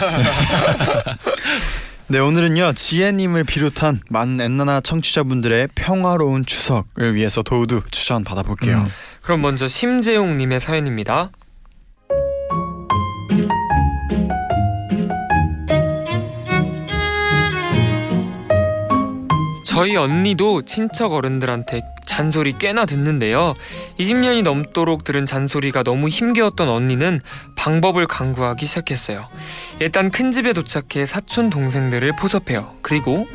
네 2.08 2.20
오늘은요 2.20 2.74
지혜님을 2.74 3.42
비롯한 3.42 4.00
많은 4.08 4.40
엔나나 4.40 4.80
청취자분들의 4.80 5.70
평화로운 5.74 6.46
추석을 6.46 7.16
위해서 7.16 7.42
도우두 7.42 7.82
추천 7.90 8.22
받아볼게요. 8.22 8.76
음. 8.76 8.84
그럼 9.22 9.40
먼저 9.42 9.66
심재용님의 9.66 10.60
사연입니다. 10.60 11.30
저희 19.76 19.94
언니도 19.94 20.62
친척 20.62 21.12
어른들한테 21.12 21.82
잔소리 22.06 22.56
꽤나 22.56 22.86
듣는데요. 22.86 23.52
20년이 24.00 24.42
넘도록 24.42 25.04
들은 25.04 25.26
잔소리가 25.26 25.82
너무 25.82 26.08
힘겨웠던 26.08 26.66
언니는 26.70 27.20
방법을 27.56 28.06
강구하기 28.06 28.64
시작했어요. 28.64 29.28
일단 29.78 30.10
큰 30.10 30.32
집에 30.32 30.54
도착해 30.54 31.04
사촌 31.04 31.50
동생들을 31.50 32.10
포섭해요. 32.16 32.72
그리고 32.80 33.28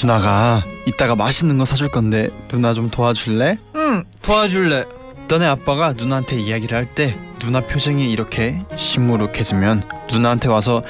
누나가 0.00 0.62
이따가 0.86 1.16
맛있는 1.16 1.58
거 1.58 1.64
사줄 1.64 1.88
건데 1.88 2.28
누나 2.46 2.72
좀 2.72 2.88
도와줄래? 2.88 3.58
응, 3.74 4.04
도와줄래. 4.22 4.84
너네 5.26 5.46
아빠가 5.46 5.94
누나한테 5.94 6.38
이야기를 6.38 6.78
할 6.78 6.94
때 6.94 7.18
누나 7.40 7.60
표정이 7.60 8.08
이렇게 8.08 8.62
시무룩해지면 8.76 9.82
누나한테 10.12 10.46
와서 10.46 10.80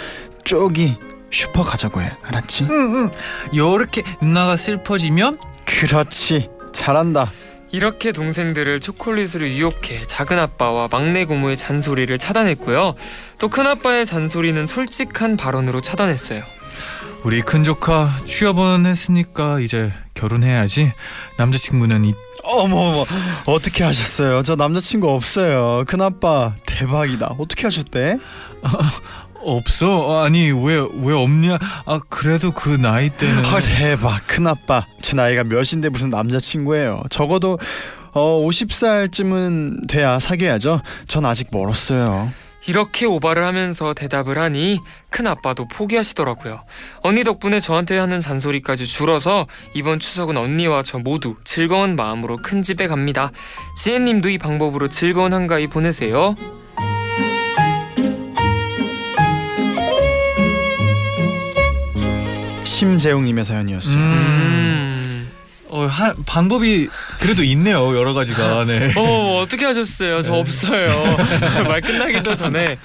쪼기 0.44 0.96
슈퍼 1.30 1.62
가자고 1.62 2.00
해 2.02 2.12
알았지? 2.24 2.64
응, 2.64 2.70
응. 2.96 3.10
요렇게 3.54 4.02
누나가 4.20 4.56
슬퍼지면 4.56 5.38
그렇지 5.64 6.48
잘한다 6.72 7.30
이렇게 7.72 8.10
동생들을 8.12 8.80
초콜릿으로 8.80 9.46
유혹해 9.48 10.02
작은 10.06 10.38
아빠와 10.38 10.88
막내 10.90 11.24
고모의 11.24 11.56
잔소리를 11.56 12.18
차단했고요. 12.18 12.94
또 13.38 13.48
큰 13.48 13.66
아빠의 13.68 14.06
잔소리는 14.06 14.66
솔직한 14.66 15.36
발언으로 15.36 15.80
차단했어요. 15.80 16.42
우리 17.22 17.42
큰 17.42 17.62
조카 17.62 18.10
취업은 18.24 18.86
했으니까 18.86 19.60
이제 19.60 19.92
결혼해야지. 20.14 20.92
남자친구는 21.38 22.06
이 22.06 22.14
어머 22.42 22.76
어머 22.76 23.04
어떻게 23.46 23.84
하셨어요? 23.84 24.42
저 24.42 24.56
남자친구 24.56 25.08
없어요 25.10 25.84
큰아빠 25.86 26.54
대박이다 26.66 27.34
어떻게 27.38 27.66
하셨대? 27.66 28.18
없어. 29.44 30.22
아니 30.24 30.50
왜 30.50 30.76
왜 30.94 31.14
없냐? 31.14 31.58
아 31.86 32.00
그래도 32.08 32.50
그 32.52 32.70
나이 32.70 33.10
때는 33.10 33.44
헐 33.44 33.62
대박 33.62 34.26
큰아빠 34.26 34.86
제 35.00 35.14
나이가 35.16 35.44
몇인데 35.44 35.88
무슨 35.88 36.10
남자친구예요 36.10 37.02
적어도 37.10 37.58
어 38.12 38.42
50살쯤은 38.44 39.88
돼야 39.88 40.18
사귀어야죠 40.18 40.82
전 41.06 41.24
아직 41.24 41.48
멀었어요 41.52 42.32
이렇게 42.66 43.06
오바를 43.06 43.44
하면서 43.44 43.94
대답을 43.94 44.36
하니 44.38 44.80
큰 45.08 45.26
아빠도 45.26 45.66
포기하시더라고요. 45.66 46.62
언니 47.00 47.24
덕분에 47.24 47.58
저한테 47.58 47.96
하는 47.96 48.20
잔소리까지 48.20 48.84
줄어서 48.86 49.46
이번 49.72 49.98
추석은 49.98 50.36
언니와 50.36 50.82
저 50.82 50.98
모두 50.98 51.36
즐거운 51.44 51.96
마음으로 51.96 52.36
큰 52.42 52.60
집에 52.60 52.86
갑니다. 52.86 53.32
지혜님도 53.78 54.28
이 54.28 54.36
방법으로 54.36 54.88
즐거운 54.88 55.32
한가위 55.32 55.68
보내세요. 55.68 56.36
심재웅님의 62.80 63.44
사연이었어요 63.44 63.96
음. 63.96 64.00
음. 64.02 65.28
어, 65.72 65.86
하, 65.86 66.14
방법이 66.26 66.88
그래도 67.20 67.44
있네요 67.44 67.96
여러 67.96 68.12
가지가. 68.12 68.64
네. 68.66 68.92
어 68.96 69.38
어떻게 69.40 69.64
하셨어요? 69.66 70.20
저 70.22 70.32
네. 70.32 70.40
없어요. 70.40 71.16
말 71.68 71.80
끝나기도 71.80 72.34
전에. 72.34 72.76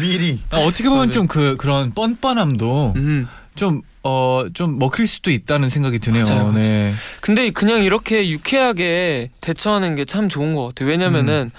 미리 0.00 0.40
아, 0.50 0.56
어떻게 0.58 0.84
보면 0.88 0.98
맞아요. 1.06 1.12
좀그 1.12 1.56
그런 1.56 1.92
뻔뻔함도 1.94 2.94
음. 2.96 3.28
좀 3.54 3.82
어 4.02 4.44
좀 4.54 4.78
먹힐 4.78 5.06
수도 5.08 5.30
있다는 5.32 5.68
생각이 5.68 5.98
드네요. 5.98 6.22
맞아요, 6.24 6.44
맞아요. 6.44 6.58
네. 6.60 6.94
근데 7.20 7.50
그냥 7.50 7.82
이렇게 7.82 8.28
유쾌하게 8.30 9.30
대처하는 9.40 9.94
게 9.96 10.04
참 10.04 10.28
좋은 10.28 10.52
것 10.54 10.66
같아요. 10.68 10.88
왜냐면은 10.88 11.50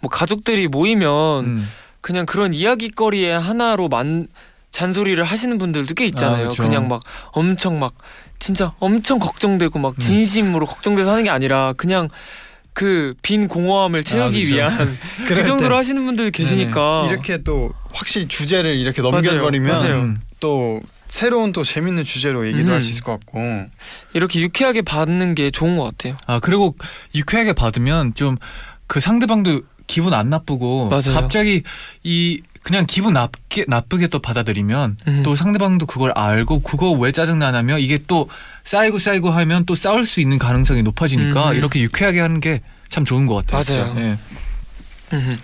뭐 0.00 0.10
가족들이 0.10 0.66
모이면 0.68 1.44
음. 1.44 1.68
그냥 2.00 2.26
그런 2.26 2.54
이야기거리의 2.54 3.38
하나로 3.38 3.88
만 3.88 4.26
잔소리를 4.72 5.22
하시는 5.22 5.56
분들도 5.58 5.94
꽤 5.94 6.06
있잖아요. 6.06 6.46
아, 6.46 6.48
그쵸. 6.48 6.62
그냥 6.64 6.88
막 6.88 7.02
엄청 7.30 7.78
막 7.78 7.94
진짜 8.38 8.72
엄청 8.80 9.20
걱정되고 9.20 9.78
막 9.78 9.94
음. 9.94 9.98
진심으로 10.00 10.66
걱정돼서 10.66 11.12
하는 11.12 11.24
게 11.24 11.30
아니라 11.30 11.74
그냥 11.76 12.08
그 12.72 13.14
빈 13.22 13.48
공허함을 13.48 14.02
채우기 14.02 14.42
그쵸. 14.42 14.54
위한 14.54 14.98
그 15.28 15.42
정도로 15.44 15.70
때 15.70 15.76
하시는 15.76 16.04
분들 16.04 16.30
계시니까 16.30 17.06
이렇게 17.10 17.38
또 17.38 17.72
확실히 17.92 18.26
주제를 18.26 18.74
이렇게 18.74 19.02
넘겨버리면 19.02 19.72
맞아요. 19.72 20.00
음. 20.00 20.20
또 20.40 20.80
새로운 21.06 21.52
또 21.52 21.62
재밌는 21.62 22.04
주제로 22.04 22.46
얘기도 22.46 22.70
음. 22.70 22.72
할수 22.72 22.88
있을 22.88 23.02
것 23.04 23.12
같고 23.12 23.38
이렇게 24.14 24.40
유쾌하게 24.40 24.80
받는 24.80 25.34
게 25.34 25.50
좋은 25.50 25.76
것 25.76 25.84
같아요. 25.84 26.16
아 26.26 26.40
그리고 26.40 26.74
유쾌하게 27.14 27.52
받으면 27.52 28.14
좀 28.14 28.38
그 28.92 29.00
상대방도 29.00 29.62
기분 29.86 30.14
안 30.14 30.30
나쁘고 30.30 30.88
맞아요. 30.88 31.12
갑자기 31.14 31.62
이 32.02 32.40
그냥 32.62 32.86
기분 32.86 33.12
나쁘게 33.14 33.64
나쁘게 33.68 34.06
또 34.08 34.18
받아들이면 34.20 34.96
음. 35.08 35.22
또 35.24 35.34
상대방도 35.34 35.86
그걸 35.86 36.12
알고 36.14 36.60
그거 36.62 36.92
왜 36.92 37.10
짜증 37.12 37.38
나냐면 37.38 37.80
이게 37.80 37.98
또 38.06 38.28
쌓이고 38.64 38.98
쌓이고 38.98 39.30
하면 39.30 39.64
또 39.64 39.74
싸울 39.74 40.04
수 40.04 40.20
있는 40.20 40.38
가능성이 40.38 40.82
높아지니까 40.82 41.50
음. 41.50 41.56
이렇게 41.56 41.80
유쾌하게 41.80 42.20
하는 42.20 42.40
게 42.40 42.60
참 42.92 43.06
좋은 43.06 43.26
것 43.26 43.46
같아요. 43.46 43.86
맞아요. 43.86 43.94
네. 43.94 44.18
음. 45.14 45.38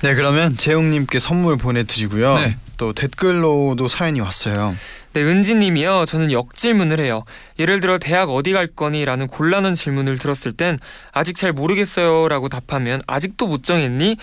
네 0.00 0.14
그러면 0.14 0.56
재용님께 0.56 1.18
선물 1.18 1.58
보내드리고요 1.58 2.38
네. 2.38 2.56
또 2.78 2.92
댓글로도 2.94 3.86
사연이 3.88 4.20
왔어요 4.20 4.74
네, 5.14 5.22
은지님이요. 5.22 6.06
저는 6.06 6.32
역질문을 6.32 7.00
해요. 7.00 7.22
예를 7.58 7.80
들어 7.80 7.98
대학 7.98 8.30
어디 8.30 8.52
갈 8.52 8.66
거니?라는 8.66 9.26
곤란한 9.26 9.74
질문을 9.74 10.18
들었을 10.18 10.52
땐 10.52 10.78
아직 11.12 11.36
잘 11.36 11.52
모르겠어요라고 11.52 12.48
답하면 12.48 13.02
아직도 13.06 13.46
못 13.46 13.62
정했니? 13.62 14.16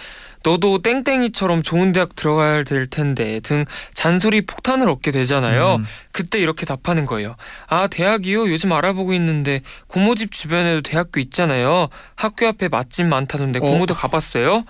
너도 0.44 0.82
땡땡이처럼 0.82 1.62
좋은 1.62 1.92
대학 1.92 2.16
들어가야 2.16 2.64
될 2.64 2.86
텐데 2.86 3.40
등 3.42 3.66
잔소리 3.94 4.42
폭탄을 4.42 4.90
얻게 4.90 5.12
되잖아요. 5.12 5.76
음. 5.76 5.86
그때 6.12 6.40
이렇게 6.40 6.66
답하는 6.66 7.06
거예요. 7.06 7.36
아 7.68 7.88
대학이요? 7.88 8.50
요즘 8.50 8.72
알아보고 8.72 9.14
있는데 9.14 9.62
고모 9.88 10.16
집 10.16 10.32
주변에도 10.32 10.82
대학교 10.82 11.20
있잖아요. 11.20 11.90
학교 12.16 12.48
앞에 12.48 12.70
맛집 12.70 13.06
많다던데 13.08 13.60
어. 13.60 13.62
고모도 13.62 13.94
가봤어요? 13.94 14.64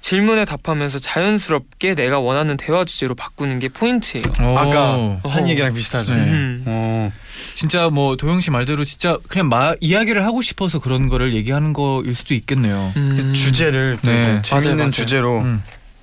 질문에 0.00 0.46
답하면서 0.46 0.98
자연스럽게 0.98 1.94
내가 1.94 2.18
원하는 2.18 2.56
대화 2.56 2.84
주제로 2.84 3.14
바꾸는 3.14 3.58
게 3.58 3.68
포인트예요. 3.68 4.24
오. 4.42 4.56
아까 4.58 4.94
어. 4.96 5.20
한 5.24 5.46
얘기랑 5.46 5.74
비슷하죠 5.74 6.14
네. 6.14 6.22
음. 6.22 6.62
어, 6.66 7.12
진짜 7.54 7.90
뭐 7.90 8.16
도영 8.16 8.40
씨 8.40 8.50
말대로 8.50 8.82
진짜 8.84 9.18
그냥 9.28 9.48
마, 9.48 9.74
이야기를 9.80 10.24
하고 10.24 10.40
싶어서 10.42 10.78
그런 10.78 11.08
거를 11.08 11.34
얘기하는 11.34 11.72
거일 11.74 12.14
수도 12.14 12.32
있겠네요. 12.34 12.92
음. 12.96 13.16
그 13.20 13.32
주제를 13.34 13.98
또 14.02 14.10
네. 14.10 14.40
재밌는 14.42 14.76
맞아요. 14.78 14.90
주제로 14.90 15.40
음. 15.40 15.62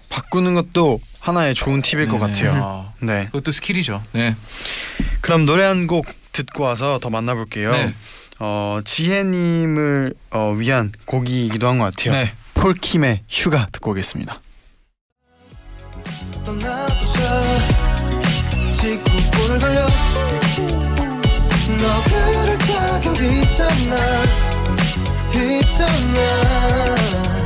바꾸는 0.09 0.53
것도 0.53 0.99
하나의 1.19 1.55
좋은 1.55 1.81
팁일 1.81 2.07
것 2.07 2.13
네. 2.13 2.19
같아요 2.19 2.53
아, 2.63 2.93
네 3.01 3.25
그것도 3.25 3.51
스킬이죠. 3.51 4.01
네. 4.13 4.35
그럼 5.21 5.45
노래 5.45 5.63
한 5.65 5.87
곡 5.87 6.05
듣고 6.31 6.63
와서 6.63 6.99
더 7.01 7.09
만나볼게요 7.09 7.71
네. 7.71 7.91
어, 8.39 8.79
지혜님을 8.85 10.13
어, 10.31 10.53
위한 10.55 10.91
곡이기도 11.05 11.67
한 11.67 11.79
것 11.79 11.85
같아요 11.95 12.13
네. 12.13 12.33
폴킴의 12.59 13.23
휴가 13.29 13.67
듣고 13.71 13.91
오겠습니다. 13.91 14.41
있잖아. 23.19 23.95
있잖아 25.33 27.36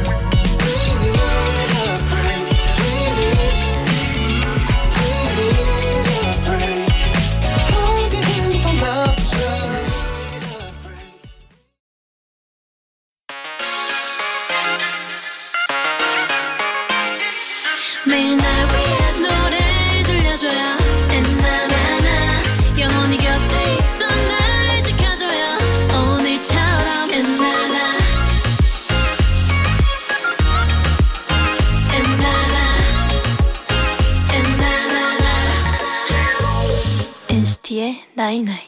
NCT의 37.72 38.04
나이나이 38.16 38.60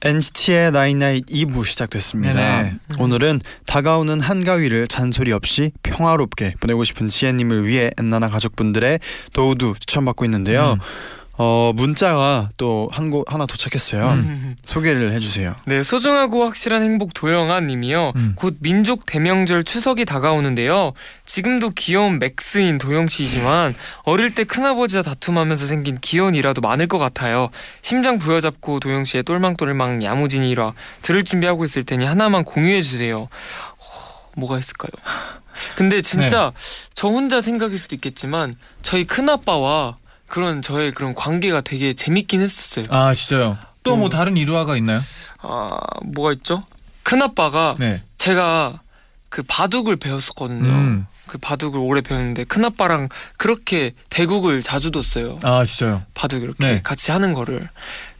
NCT의 0.00 0.70
나인나잇 0.70 1.26
2부 1.26 1.66
시작됐습니다. 1.66 2.34
네네. 2.34 2.78
오늘은 3.00 3.40
다가오는 3.66 4.20
한가위를 4.20 4.86
잔소리 4.86 5.32
없이 5.32 5.72
평화롭게 5.82 6.54
보내고 6.60 6.84
싶은 6.84 7.08
지혜님을 7.08 7.66
위해 7.66 7.90
엔나나 7.98 8.28
가족분들의 8.28 9.00
도우도 9.32 9.74
추천받고 9.80 10.24
있는데요. 10.26 10.74
음. 10.74 10.78
어 11.38 11.72
문자가 11.74 12.48
또 12.56 12.88
한 12.92 13.10
곳 13.10 13.24
하나 13.30 13.44
도착했어요. 13.44 14.10
음. 14.12 14.56
소개를 14.62 15.12
해주세요. 15.12 15.54
네, 15.66 15.82
소중하고 15.82 16.44
확실한 16.46 16.82
행복 16.82 17.12
도영아 17.12 17.60
님이요. 17.60 18.12
음. 18.16 18.32
곧 18.36 18.56
민족 18.60 19.04
대명절 19.04 19.64
추석이 19.64 20.06
다가오는데요. 20.06 20.92
지금도 21.26 21.70
귀여움 21.70 22.18
max인 22.18 22.78
도영 22.78 23.08
씨이지만 23.08 23.74
어릴 24.04 24.34
때 24.34 24.44
큰아버지와 24.44 25.02
다툼하면서 25.02 25.66
생긴 25.66 25.98
귀여운 26.00 26.34
일화도 26.34 26.62
많을 26.62 26.86
것 26.86 26.96
같아요. 26.98 27.50
심장 27.82 28.18
부여잡고 28.18 28.80
도영 28.80 29.04
씨의 29.04 29.22
똘망똘망 29.24 30.02
야무진 30.02 30.42
일화 30.44 30.72
들을 31.02 31.22
준비하고 31.22 31.64
있을 31.66 31.84
테니 31.84 32.06
하나만 32.06 32.44
공유해 32.44 32.80
주세요. 32.80 33.22
어, 33.22 34.30
뭐가 34.36 34.58
있을까요? 34.58 34.90
근데 35.76 36.00
진짜 36.02 36.52
저 36.94 37.08
혼자 37.08 37.40
생각일 37.42 37.78
수도 37.78 37.94
있겠지만 37.94 38.54
저희 38.82 39.04
큰아빠와 39.06 39.96
그런 40.26 40.62
저의 40.62 40.92
그런 40.92 41.14
관계가 41.14 41.60
되게 41.62 41.92
재밌긴 41.94 42.40
했었어요. 42.42 42.84
아 42.90 43.14
진짜요. 43.14 43.54
또 43.82 43.96
뭐 43.96 44.08
음. 44.08 44.10
다른 44.10 44.36
일화가 44.36 44.76
있나요? 44.78 44.98
아 45.38 45.78
뭐가 46.04 46.32
있죠? 46.32 46.62
큰 47.04 47.22
아빠가 47.22 47.76
네. 47.78 48.02
제가 48.18 48.80
그 49.28 49.42
바둑을 49.46 49.96
배웠었거든요. 49.96 50.68
음. 50.68 51.06
그 51.26 51.38
바둑을 51.38 51.78
오래 51.78 52.00
배웠는데 52.00 52.44
큰 52.44 52.64
아빠랑 52.64 53.08
그렇게 53.36 53.92
대국을 54.10 54.62
자주 54.62 54.90
뒀어요. 54.90 55.38
아 55.42 55.64
진짜요. 55.64 56.02
바둑 56.14 56.42
이렇게 56.42 56.66
네. 56.66 56.80
같이 56.82 57.10
하는 57.12 57.32
거를. 57.32 57.60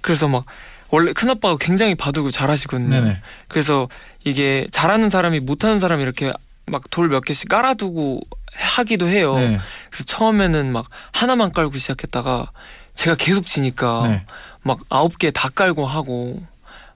그래서 0.00 0.28
막 0.28 0.44
원래 0.90 1.12
큰 1.12 1.30
아빠가 1.30 1.56
굉장히 1.58 1.94
바둑을 1.96 2.30
잘하시거든요. 2.30 2.88
네네. 2.88 3.20
그래서 3.48 3.88
이게 4.24 4.66
잘하는 4.70 5.10
사람이 5.10 5.40
못하는 5.40 5.80
사람이 5.80 6.00
이렇게 6.02 6.32
막 6.66 6.82
돌 6.90 7.08
몇 7.08 7.24
개씩 7.24 7.48
깔아두고 7.48 8.20
하기도 8.54 9.08
해요. 9.08 9.34
네. 9.36 9.58
그래서 9.96 10.04
처음에는 10.04 10.72
막 10.72 10.86
하나만 11.12 11.52
깔고 11.52 11.78
시작했다가 11.78 12.50
제가 12.94 13.16
계속 13.16 13.46
지니까 13.46 14.02
네. 14.06 14.24
막 14.62 14.78
아홉 14.90 15.18
개 15.18 15.30
다 15.30 15.48
깔고 15.48 15.86
하고 15.86 16.42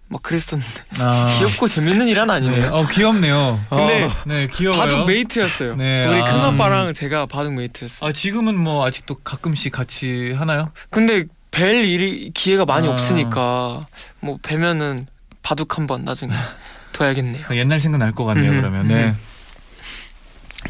막 0.09 0.23
그랬었는데 0.23 0.83
아. 0.99 1.29
귀엽고 1.39 1.67
재밌는 1.69 2.09
일은 2.09 2.27
네. 2.27 2.33
아니네요. 2.35 2.71
어 2.75 2.87
귀엽네요. 2.89 3.61
근데 3.71 4.11
네 4.27 4.49
귀여워요. 4.53 4.81
바둑 4.81 5.07
메이트였어요. 5.07 5.77
네, 5.77 6.07
우리 6.07 6.21
아. 6.21 6.25
큰 6.25 6.41
아빠랑 6.41 6.93
제가 6.93 7.25
바둑 7.27 7.55
메이트였어요. 7.55 8.09
아 8.09 8.13
지금은 8.13 8.57
뭐 8.59 8.85
아직도 8.87 9.17
가끔씩 9.25 9.73
같이 9.73 10.33
하나요? 10.33 10.73
근데 10.91 11.25
뵐 11.53 11.85
일이 11.89 12.31
기회가 12.35 12.65
많이 12.67 12.87
아. 12.89 12.93
없으니까 12.93 13.87
뭐 14.21 14.39
뵈면은 14.43 15.07
바둑 15.43 15.79
한번 15.79 16.05
나중에 16.05 16.33
둬야겠네요. 16.93 17.45
그 17.49 17.57
옛날 17.57 17.81
생각 17.81 17.99
날 17.99 18.13
것 18.13 18.25
같네요. 18.27 18.51
음, 18.53 18.61
그러면 18.61 18.89
네. 18.89 19.05
음. 19.07 19.17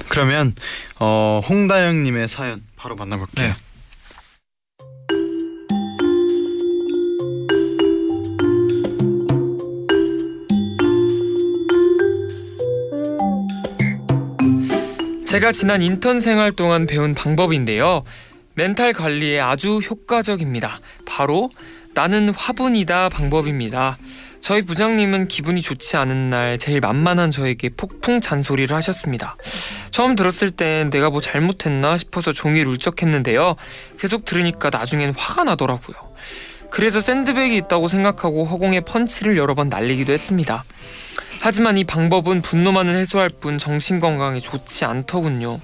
그러면 0.08 0.54
어, 0.98 1.40
홍다영님의 1.48 2.28
사연 2.28 2.62
바로 2.76 2.96
만나볼게요. 2.96 3.48
네. 3.48 3.54
제가 15.24 15.52
지난 15.52 15.80
인턴 15.80 16.20
생활 16.20 16.50
동안 16.50 16.88
배운 16.88 17.14
방법인데요. 17.14 18.02
멘탈 18.54 18.92
관리에 18.92 19.38
아주 19.38 19.78
효과적입니다. 19.78 20.80
바로 21.06 21.50
나는 21.94 22.30
화분이다 22.30 23.10
방법입니다. 23.10 23.96
저희 24.40 24.62
부장님은 24.62 25.28
기분이 25.28 25.60
좋지 25.60 25.96
않은 25.96 26.30
날 26.30 26.58
제일 26.58 26.80
만만한 26.80 27.30
저에게 27.30 27.68
폭풍 27.68 28.20
잔소리를 28.20 28.74
하셨습니다. 28.74 29.36
처음 29.90 30.16
들었을 30.16 30.50
땐 30.50 30.90
내가 30.90 31.10
뭐 31.10 31.20
잘못했나 31.20 31.96
싶어서 31.96 32.32
종일 32.32 32.66
울적했는데요. 32.66 33.56
계속 33.98 34.24
들으니까 34.24 34.70
나중엔 34.70 35.14
화가 35.16 35.44
나더라고요. 35.44 35.96
그래서 36.70 37.00
샌드백이 37.00 37.56
있다고 37.56 37.88
생각하고 37.88 38.46
허공에 38.46 38.80
펀치를 38.80 39.36
여러 39.36 39.54
번 39.54 39.68
날리기도 39.68 40.12
했습니다. 40.12 40.64
하지만 41.42 41.78
이 41.78 41.84
방법은 41.84 42.42
분노만을 42.42 42.96
해소할 42.96 43.28
뿐 43.28 43.58
정신 43.58 43.98
건강에 43.98 44.40
좋지 44.40 44.84
않더군요. 44.84 45.58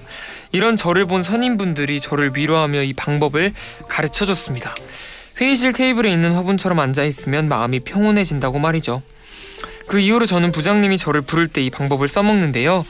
이런 0.51 0.75
저를 0.75 1.05
본 1.05 1.23
선임분들이 1.23 1.99
저를 1.99 2.31
위로하며 2.35 2.83
이 2.83 2.93
방법을 2.93 3.53
가르쳐 3.87 4.25
줬습니다. 4.25 4.75
회의실 5.39 5.73
테이블에 5.73 6.11
있는 6.11 6.33
화분처럼 6.33 6.79
앉아 6.79 7.03
있으면 7.03 7.47
마음이 7.47 7.81
평온해진다고 7.81 8.59
말이죠. 8.59 9.01
그 9.87 9.99
이후로 9.99 10.25
저는 10.25 10.51
부장님이 10.51 10.97
저를 10.97 11.21
부를 11.21 11.47
때 11.47 11.61
이 11.61 11.69
방법을 11.69 12.07
써먹는데요. 12.07 12.85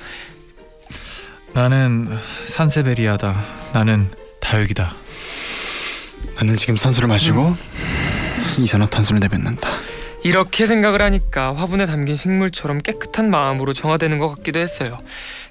나는 1.54 2.10
산세베리아다. 2.46 3.44
나는 3.74 4.10
다육이다. 4.40 4.96
나는 6.36 6.56
지금 6.56 6.78
산소를 6.78 7.08
마시고 7.08 7.56
이산화탄소를 8.58 9.20
내뱉는다. 9.22 9.70
이렇게 10.24 10.66
생각을 10.68 11.02
하니까 11.02 11.56
화분에 11.56 11.86
담긴 11.86 12.16
식물처럼 12.16 12.80
깨끗한 12.80 13.30
마음으로 13.30 13.74
정화되는 13.74 14.18
것 14.20 14.28
같기도 14.36 14.60
했어요. 14.60 15.00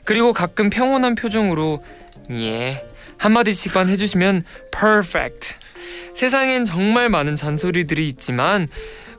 그리고 0.05 0.33
가끔 0.33 0.71
평온한 0.71 1.15
표정으로 1.15 1.83
예 2.33 2.85
한마디씩만 3.19 3.89
해주시면 3.89 4.45
perfect. 4.73 5.55
세상엔 6.17 6.65
정말 6.65 7.11
많은 7.11 7.37
잔소리들이 7.37 8.07
있지만 8.07 8.69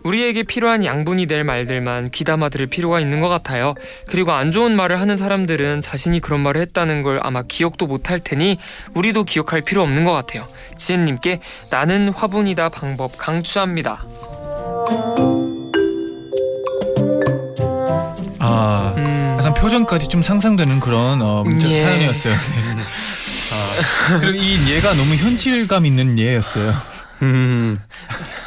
우리에게 0.01 0.41
필요한 0.41 0.83
양분이 0.83 1.27
될 1.27 1.43
말들만 1.43 2.09
귀담아 2.09 2.49
들을 2.49 2.65
필요가 2.65 2.99
있는 2.99 3.21
것 3.21 3.29
같아요. 3.29 3.75
그리고 4.07 4.31
안 4.31 4.51
좋은 4.51 4.75
말을 4.75 4.99
하는 4.99 5.15
사람들은 5.15 5.81
자신이 5.81 6.19
그런 6.21 6.39
말을 6.39 6.59
했다는 6.61 7.03
걸 7.03 7.19
아마 7.21 7.43
기억도 7.43 7.85
못할 7.85 8.19
테니 8.19 8.57
우리도 8.95 9.25
기억할 9.25 9.61
필요 9.61 9.83
없는 9.83 10.05
것 10.05 10.11
같아요. 10.11 10.47
지혜님께 10.75 11.39
나는 11.69 12.09
화분이다 12.09 12.69
방법 12.69 13.15
강추합니다. 13.15 14.03
아 18.39 18.93
음, 18.97 19.35
약간 19.37 19.53
표정까지 19.53 20.07
좀 20.07 20.23
상상되는 20.23 20.79
그런 20.79 21.21
어, 21.21 21.43
문자 21.43 21.69
예. 21.69 21.77
사연이었어요. 21.77 22.33
네. 23.57 24.15
아, 24.15 24.19
그리고 24.19 24.37
이 24.37 24.69
예가 24.71 24.93
너무 24.93 25.15
현실감 25.15 25.85
있는 25.85 26.17
예였어요. 26.19 26.73
음. 27.23 27.79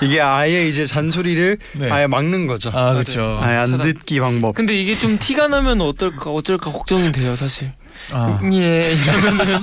이게 0.00 0.20
아예 0.20 0.66
이제 0.66 0.86
잔소리를 0.86 1.58
네. 1.74 1.90
아예 1.90 2.06
막는 2.06 2.46
거죠. 2.46 2.70
아 2.72 2.92
그렇죠. 2.92 3.40
아예 3.42 3.56
안 3.56 3.72
차단. 3.72 3.86
듣기 3.86 4.20
방법. 4.20 4.54
근데 4.54 4.74
이게 4.80 4.94
좀 4.94 5.18
티가 5.18 5.48
나면 5.48 5.80
어떨까 5.80 6.30
어쩔까 6.30 6.70
걱정이 6.70 7.10
돼요 7.12 7.34
사실. 7.34 7.72
아, 8.12 8.38
예 8.52 8.92
이러면은 8.94 9.62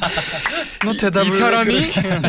너 0.88 0.93
대답을 0.93 1.34
이 1.34 1.38
사람이 1.38 1.76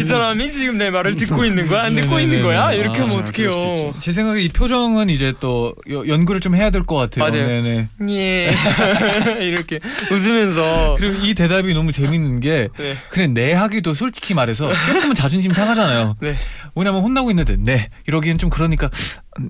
이 0.00 0.04
사람이 0.04 0.50
지금 0.50 0.78
내 0.78 0.90
말을 0.90 1.16
듣고 1.16 1.44
있는 1.44 1.66
거야 1.66 1.84
안 1.84 1.94
듣고. 1.94 2.20
있는 2.20 2.42
거야 2.42 2.72
이렇게 2.72 3.00
아, 3.00 3.04
하면 3.04 3.10
수도 3.10 3.22
어떡해요. 3.52 3.94
제 4.00 4.12
생각에 4.12 4.40
이 4.42 4.48
표정은 4.48 5.10
이제 5.10 5.32
또 5.40 5.74
여- 5.90 6.06
연구를 6.06 6.40
좀 6.40 6.54
해야 6.54 6.70
될 6.70 6.82
것 6.84 6.96
같아요. 6.96 7.24
맞아요. 7.30 7.46
네네. 7.48 7.88
예 8.10 8.54
이렇게 9.44 9.80
웃으면서 10.10 10.96
그리고 10.98 11.24
이 11.26 11.34
대답이 11.34 11.74
너무 11.74 11.92
재밌는 11.92 12.40
게 12.40 12.68
네. 12.78 12.96
그냥 13.10 13.34
네 13.34 13.52
하기도 13.52 13.94
솔직히 13.94 14.34
말해서 14.34 14.70
조금은 14.86 15.14
자존심 15.14 15.52
상하잖아요. 15.52 16.16
네. 16.20 16.34
왜냐면 16.74 17.02
혼나고 17.02 17.30
있는데 17.30 17.56
네 17.58 17.88
이러기엔 18.06 18.38
좀 18.38 18.50
그러니까 18.50 18.88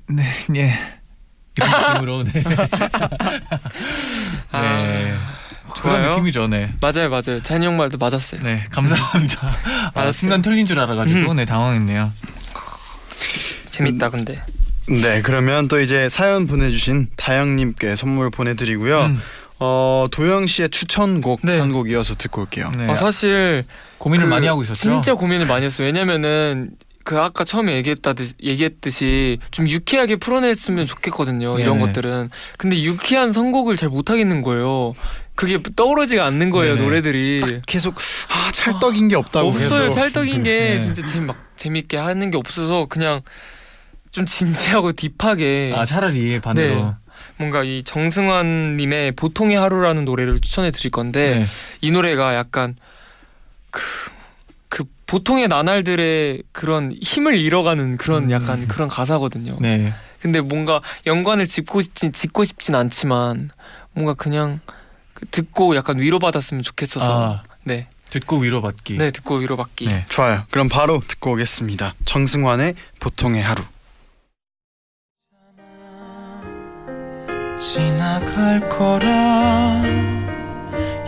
네 0.09 0.25
예. 0.57 0.75
이런 1.57 1.71
느낌으로 1.71 2.25
네. 2.25 2.43
아, 4.53 4.63
네. 4.63 5.15
그런 5.75 6.03
좋아요. 6.03 6.11
느낌이죠. 6.17 6.49
네. 6.49 6.73
맞아요 6.81 7.09
맞아요 7.11 7.43
찬이 7.43 7.65
형 7.67 7.77
말도 7.77 7.99
맞았어요. 7.99 8.41
네 8.43 8.65
감사합니다. 8.71 9.51
아. 9.95 10.13
순간 10.13 10.43
틀린 10.43 10.67
줄 10.67 10.79
알아가지고 10.81 11.31
음. 11.33 11.37
네 11.37 11.45
당황했네요. 11.45 12.11
재밌다 13.71 14.11
근데 14.11 14.43
네, 14.89 15.21
그러면 15.23 15.69
또 15.69 15.81
이제 15.81 16.09
사연 16.09 16.47
보내주신 16.47 17.09
다영님께 17.17 17.95
선물 17.95 18.31
보내드리고요. 18.31 19.05
음, 19.05 19.21
어 19.61 20.07
도영 20.11 20.47
씨의 20.47 20.71
추천곡 20.71 21.41
네. 21.43 21.59
한 21.59 21.73
곡 21.73 21.91
이어서 21.91 22.15
듣고 22.15 22.43
올게요. 22.43 22.71
네. 22.77 22.89
아, 22.91 22.95
사실 22.95 23.65
고민을 23.99 24.25
그 24.27 24.31
많이 24.31 24.47
하고 24.47 24.63
있었죠. 24.63 24.81
진짜 24.81 25.15
고민을 25.15 25.47
많이 25.47 25.67
했어요. 25.67 25.87
왜냐면은 25.87 26.71
그 27.05 27.19
아까 27.19 27.45
처음에 27.45 27.75
얘기했다듯이 27.77 28.35
얘기했듯이 28.43 29.39
좀 29.51 29.69
유쾌하게 29.69 30.17
풀어냈으면 30.17 30.87
좋겠거든요. 30.87 31.59
이런 31.59 31.79
네네. 31.79 31.87
것들은. 31.87 32.31
근데 32.57 32.83
유쾌한 32.83 33.33
선곡을 33.33 33.77
잘 33.77 33.89
못하겠는 33.91 34.43
거예요. 34.43 34.95
그게 35.39 35.57
떠오르지가 35.77 36.25
않는 36.27 36.51
거예요 36.51 36.75
네네. 36.75 36.85
노래들이. 36.85 37.61
계속 37.65 37.95
아 38.29 38.51
찰떡인 38.51 39.07
게 39.07 39.15
없다고 39.15 39.51
없어요. 39.51 39.83
계속. 39.83 39.91
찰떡인 39.93 40.43
게 40.43 40.71
네. 40.71 40.79
진짜 40.81 41.07
재미 41.07 41.27
막 41.27 41.37
재밌게 41.55 41.97
하는 41.97 42.33
게 42.33 42.37
없어서 42.37 42.87
그냥 42.87 43.21
좀 44.11 44.25
진지하고 44.25 44.91
딥하게 44.95 45.75
아 45.77 45.85
차라리 45.87 46.41
반대로. 46.41 46.75
네. 46.75 46.91
뭔가 47.37 47.63
이 47.63 47.85
정승환 47.85 48.79
님의 48.79 49.13
보통의 49.13 49.57
하루라는 49.57 50.05
노래를 50.05 50.41
추천해 50.41 50.73
드릴 50.73 50.91
건데 50.91 51.37
네. 51.39 51.47
이 51.83 51.93
노래가 51.93 52.35
약간 52.35 52.75
그, 53.71 53.81
그 54.69 54.83
보통의 55.07 55.47
나날들의 55.47 56.43
그런 56.51 56.93
힘을 57.01 57.37
잃어가는 57.37 57.97
그런 57.97 58.25
음. 58.25 58.31
약간 58.33 58.67
그런 58.67 58.89
가사거든요. 58.89 59.53
네. 59.61 59.95
근데 60.19 60.41
뭔가 60.41 60.81
연관을 61.07 61.47
짓고 61.47 61.81
싶진 61.81 62.13
짓고 62.13 62.43
싶진 62.43 62.75
않지만 62.75 63.51
뭔가 63.93 64.15
그냥 64.15 64.59
그 64.67 64.78
듣고 65.31 65.77
약간 65.77 65.99
위로받았으면 65.99 66.63
좋겠어서 66.63 67.33
아 67.35 67.43
네, 67.65 67.87
듣고 68.11 68.39
위로받기. 68.39 68.97
네 68.99 69.11
듣고 69.11 69.37
위로받기. 69.37 69.87
네. 69.89 70.05
좋아요. 70.09 70.45
그럼 70.51 70.69
바로 70.69 71.01
듣고 71.07 71.33
오겠습니다. 71.33 71.95
정승환의 72.05 72.75
보통의 73.01 73.43
하루. 73.43 73.63
지나갈 77.59 78.69
거라 78.69 79.83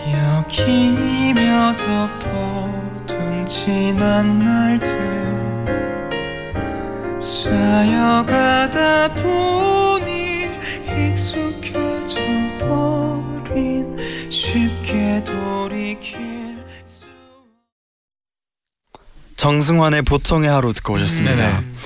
여기며 0.04 1.76
덮어둔 1.76 3.46
지난 3.46 4.40
날들 4.40 4.90
쌓여가다 7.20 9.14
보니 9.14 10.48
익숙해져 10.88 11.78
버린 11.78 11.89
쉽게 14.50 15.22
돌이킬 15.22 16.58
수 16.84 17.06
정승환의 19.36 20.02
보통의 20.02 20.50
하루 20.50 20.72
듣고 20.72 20.94
오셨습니다. 20.94 21.60
음. 21.60 21.76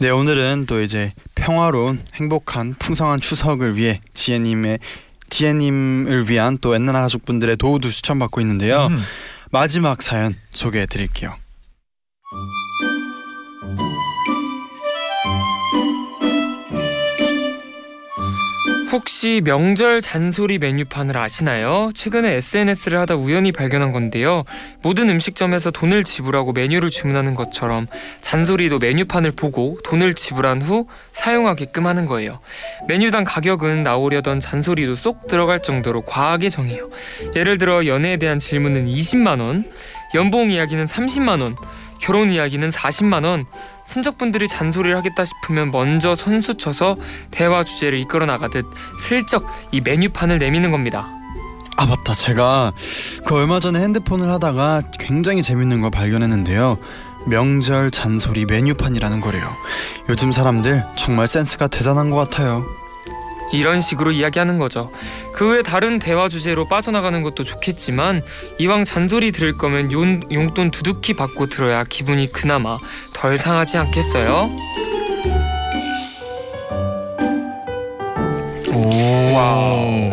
네 0.00 0.10
오늘은 0.10 0.66
또 0.66 0.82
이제 0.82 1.12
평화로운 1.36 2.04
행복한 2.14 2.74
풍성한 2.80 3.20
추석을 3.20 3.76
위해 3.76 4.00
지혜님의 4.12 4.80
지혜님을 5.30 6.28
위한 6.28 6.58
또 6.60 6.74
엔나나 6.74 7.00
가족분들의 7.02 7.58
도우도 7.58 7.88
추천받고 7.88 8.40
있는데요. 8.40 8.88
음. 8.88 9.00
마지막 9.52 10.02
사연 10.02 10.34
소개해 10.50 10.86
드릴게요. 10.86 11.36
혹시 18.94 19.40
명절 19.42 20.00
잔소리 20.00 20.58
메뉴판을 20.58 21.18
아시나요? 21.18 21.90
최근에 21.96 22.34
SNS를 22.34 23.00
하다 23.00 23.16
우연히 23.16 23.50
발견한 23.50 23.90
건데요. 23.90 24.44
모든 24.82 25.08
음식점에서 25.08 25.72
돈을 25.72 26.04
지불하고 26.04 26.52
메뉴를 26.52 26.90
주문하는 26.90 27.34
것처럼 27.34 27.88
잔소리도 28.20 28.78
메뉴판을 28.78 29.32
보고 29.32 29.76
돈을 29.82 30.14
지불한 30.14 30.62
후 30.62 30.86
사용하게끔 31.12 31.88
하는 31.88 32.06
거예요. 32.06 32.38
메뉴당 32.86 33.24
가격은 33.24 33.82
나오려던 33.82 34.38
잔소리도 34.38 34.94
쏙 34.94 35.26
들어갈 35.26 35.60
정도로 35.60 36.02
과하게 36.02 36.48
정해요. 36.48 36.88
예를 37.34 37.58
들어 37.58 37.86
연애에 37.86 38.16
대한 38.16 38.38
질문은 38.38 38.86
20만 38.86 39.40
원, 39.40 39.64
연봉 40.14 40.52
이야기는 40.52 40.84
30만 40.84 41.42
원, 41.42 41.56
결혼 42.00 42.30
이야기는 42.30 42.70
40만 42.70 43.24
원. 43.24 43.46
친척분들이 43.86 44.48
잔소리를 44.48 44.96
하겠다 44.96 45.24
싶으면 45.24 45.70
먼저 45.70 46.14
선수 46.14 46.54
쳐서 46.54 46.96
대화 47.30 47.64
주제를 47.64 47.98
이끌어 48.00 48.26
나가듯 48.26 48.66
슬쩍 49.00 49.46
이 49.72 49.80
메뉴판을 49.80 50.38
내미는 50.38 50.70
겁니다. 50.70 51.08
아 51.76 51.86
맞다. 51.86 52.14
제가 52.14 52.72
그 53.26 53.34
얼마 53.34 53.58
전에 53.60 53.80
핸드폰을 53.80 54.28
하다가 54.28 54.82
굉장히 54.98 55.42
재밌는 55.42 55.80
걸 55.80 55.90
발견했는데요. 55.90 56.78
명절 57.26 57.90
잔소리 57.90 58.44
메뉴판이라는 58.44 59.20
거래요. 59.20 59.56
요즘 60.08 60.30
사람들 60.30 60.84
정말 60.96 61.26
센스가 61.26 61.66
대단한 61.68 62.10
것 62.10 62.16
같아요 62.16 62.64
이런 63.54 63.80
식으로 63.80 64.12
이야기하는 64.12 64.58
거죠. 64.58 64.90
그 65.32 65.52
외 65.54 65.62
다른 65.62 65.98
대화 65.98 66.28
주제로 66.28 66.66
빠져나가는 66.68 67.22
것도 67.22 67.44
좋겠지만 67.44 68.22
이왕 68.58 68.84
잔소리 68.84 69.30
들을 69.32 69.54
거면 69.54 69.92
용, 69.92 70.20
용돈 70.32 70.70
두둑히 70.70 71.14
받고 71.14 71.46
들어야 71.46 71.84
기분이 71.84 72.32
그나마 72.32 72.78
덜 73.12 73.38
상하지 73.38 73.78
않겠어요? 73.78 74.50
오. 78.72 79.32
wow. 79.34 80.12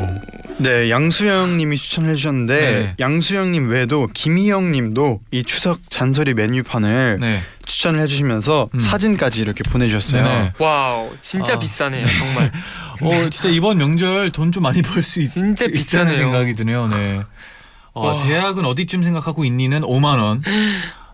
네 0.58 0.92
양수영님이 0.92 1.76
추천해 1.78 2.14
주셨는데 2.14 2.56
네. 2.56 2.96
양수영님 3.00 3.70
외에도 3.70 4.08
김희영님도 4.14 5.22
이 5.32 5.44
추석 5.44 5.90
잔소리 5.90 6.36
메뉴판을 6.36 7.18
네. 7.20 7.42
추천을 7.66 8.00
해주시면서 8.02 8.70
음. 8.72 8.80
사진까지 8.80 9.42
이렇게 9.42 9.64
보내주셨어요 9.64 10.24
네. 10.24 10.54
wow 10.60 11.10
진짜 11.20 11.54
아. 11.54 11.60
비싸네요 11.60 12.06
정말 12.06 12.52
어 13.02 13.30
진짜 13.30 13.50
이번 13.50 13.78
명절 13.78 14.32
돈 14.32 14.52
좀 14.52 14.64
많이 14.64 14.82
벌 14.82 15.02
수 15.04 15.20
있. 15.22 15.28
진짜 15.30 15.68
비싸네요. 15.68 16.18
생각이 16.18 16.54
드네요. 16.56 16.88
네. 16.88 17.22
어, 17.94 18.08
와. 18.08 18.24
대학은 18.24 18.66
어디쯤 18.66 19.04
생각하고 19.04 19.44
있니는 19.46 19.82
5만 19.82 20.20
원. 20.22 20.42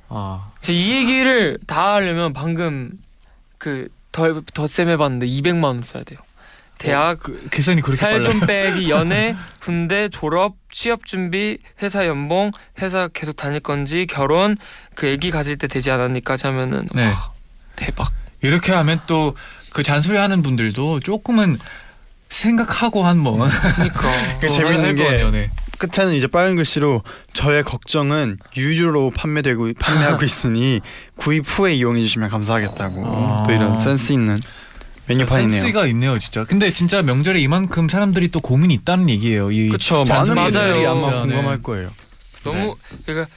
아, 0.10 0.50
제이 0.62 0.92
얘기를 0.92 1.58
다 1.68 1.94
하려면 1.96 2.34
방금 2.34 2.92
그더 3.58 4.42
덧셈 4.54 4.90
해봤는데 4.90 5.26
200만 5.28 5.64
원 5.66 5.82
써야 5.82 6.04
돼요. 6.04 6.20
대학 6.78 7.20
그, 7.20 7.48
계산이 7.50 7.82
그렇게 7.82 8.00
살. 8.00 8.22
좀 8.22 8.40
빼기 8.42 8.90
연애 8.92 9.36
군대 9.60 10.10
졸업 10.10 10.56
취업 10.70 11.06
준비 11.08 11.58
회사 11.82 12.06
연봉 12.06 12.52
회사 12.80 13.08
계속 13.08 13.36
다닐 13.36 13.60
건지 13.60 14.06
결혼 14.08 14.56
그 14.94 15.12
아기 15.12 15.32
가질 15.32 15.58
때 15.58 15.68
되지 15.68 15.90
않았니까지 15.90 16.46
하면은 16.48 16.88
네. 16.94 17.08
와, 17.08 17.32
대박. 17.76 18.12
이렇게 18.44 18.72
하면 18.74 19.02
또 19.08 19.34
그 19.78 19.84
잔소리 19.84 20.18
하는 20.18 20.42
분들도 20.42 21.02
조금은 21.02 21.60
생각하고 22.30 23.06
한번 23.06 23.48
그러니까 23.76 24.10
그 24.42 24.48
재밌는 24.48 24.96
게 24.96 25.30
네. 25.30 25.52
끝에는 25.78 26.16
이제 26.16 26.26
빨간 26.26 26.56
글씨로 26.56 27.04
저의 27.32 27.62
걱정은 27.62 28.40
유료로 28.58 29.12
판매되고 29.12 29.74
판매하고 29.80 30.26
있으니 30.26 30.82
구입 31.16 31.44
후에 31.46 31.76
이용해 31.76 32.02
주시면 32.02 32.30
감사하겠다고 32.30 33.06
아. 33.06 33.44
또 33.46 33.52
이런 33.52 33.80
센스 33.80 34.14
있는 34.14 34.40
메뉴판이네요. 35.06 35.62
센스가 35.62 35.86
있네요, 35.86 36.18
진짜. 36.18 36.44
근데 36.46 36.72
진짜 36.72 37.04
명절에 37.04 37.40
이만큼 37.40 37.88
사람들이 37.88 38.30
또 38.30 38.40
고민이 38.40 38.74
있다는 38.74 39.12
얘기예요. 39.12 39.52
이 39.52 39.68
그렇죠. 39.68 40.04
많은 40.06 40.34
분들이 40.34 40.58
맞아요. 40.58 40.90
아마 40.90 41.22
공감할 41.22 41.58
네. 41.58 41.62
거예요. 41.62 41.92
너무 42.44 42.76
그러니까 43.06 43.30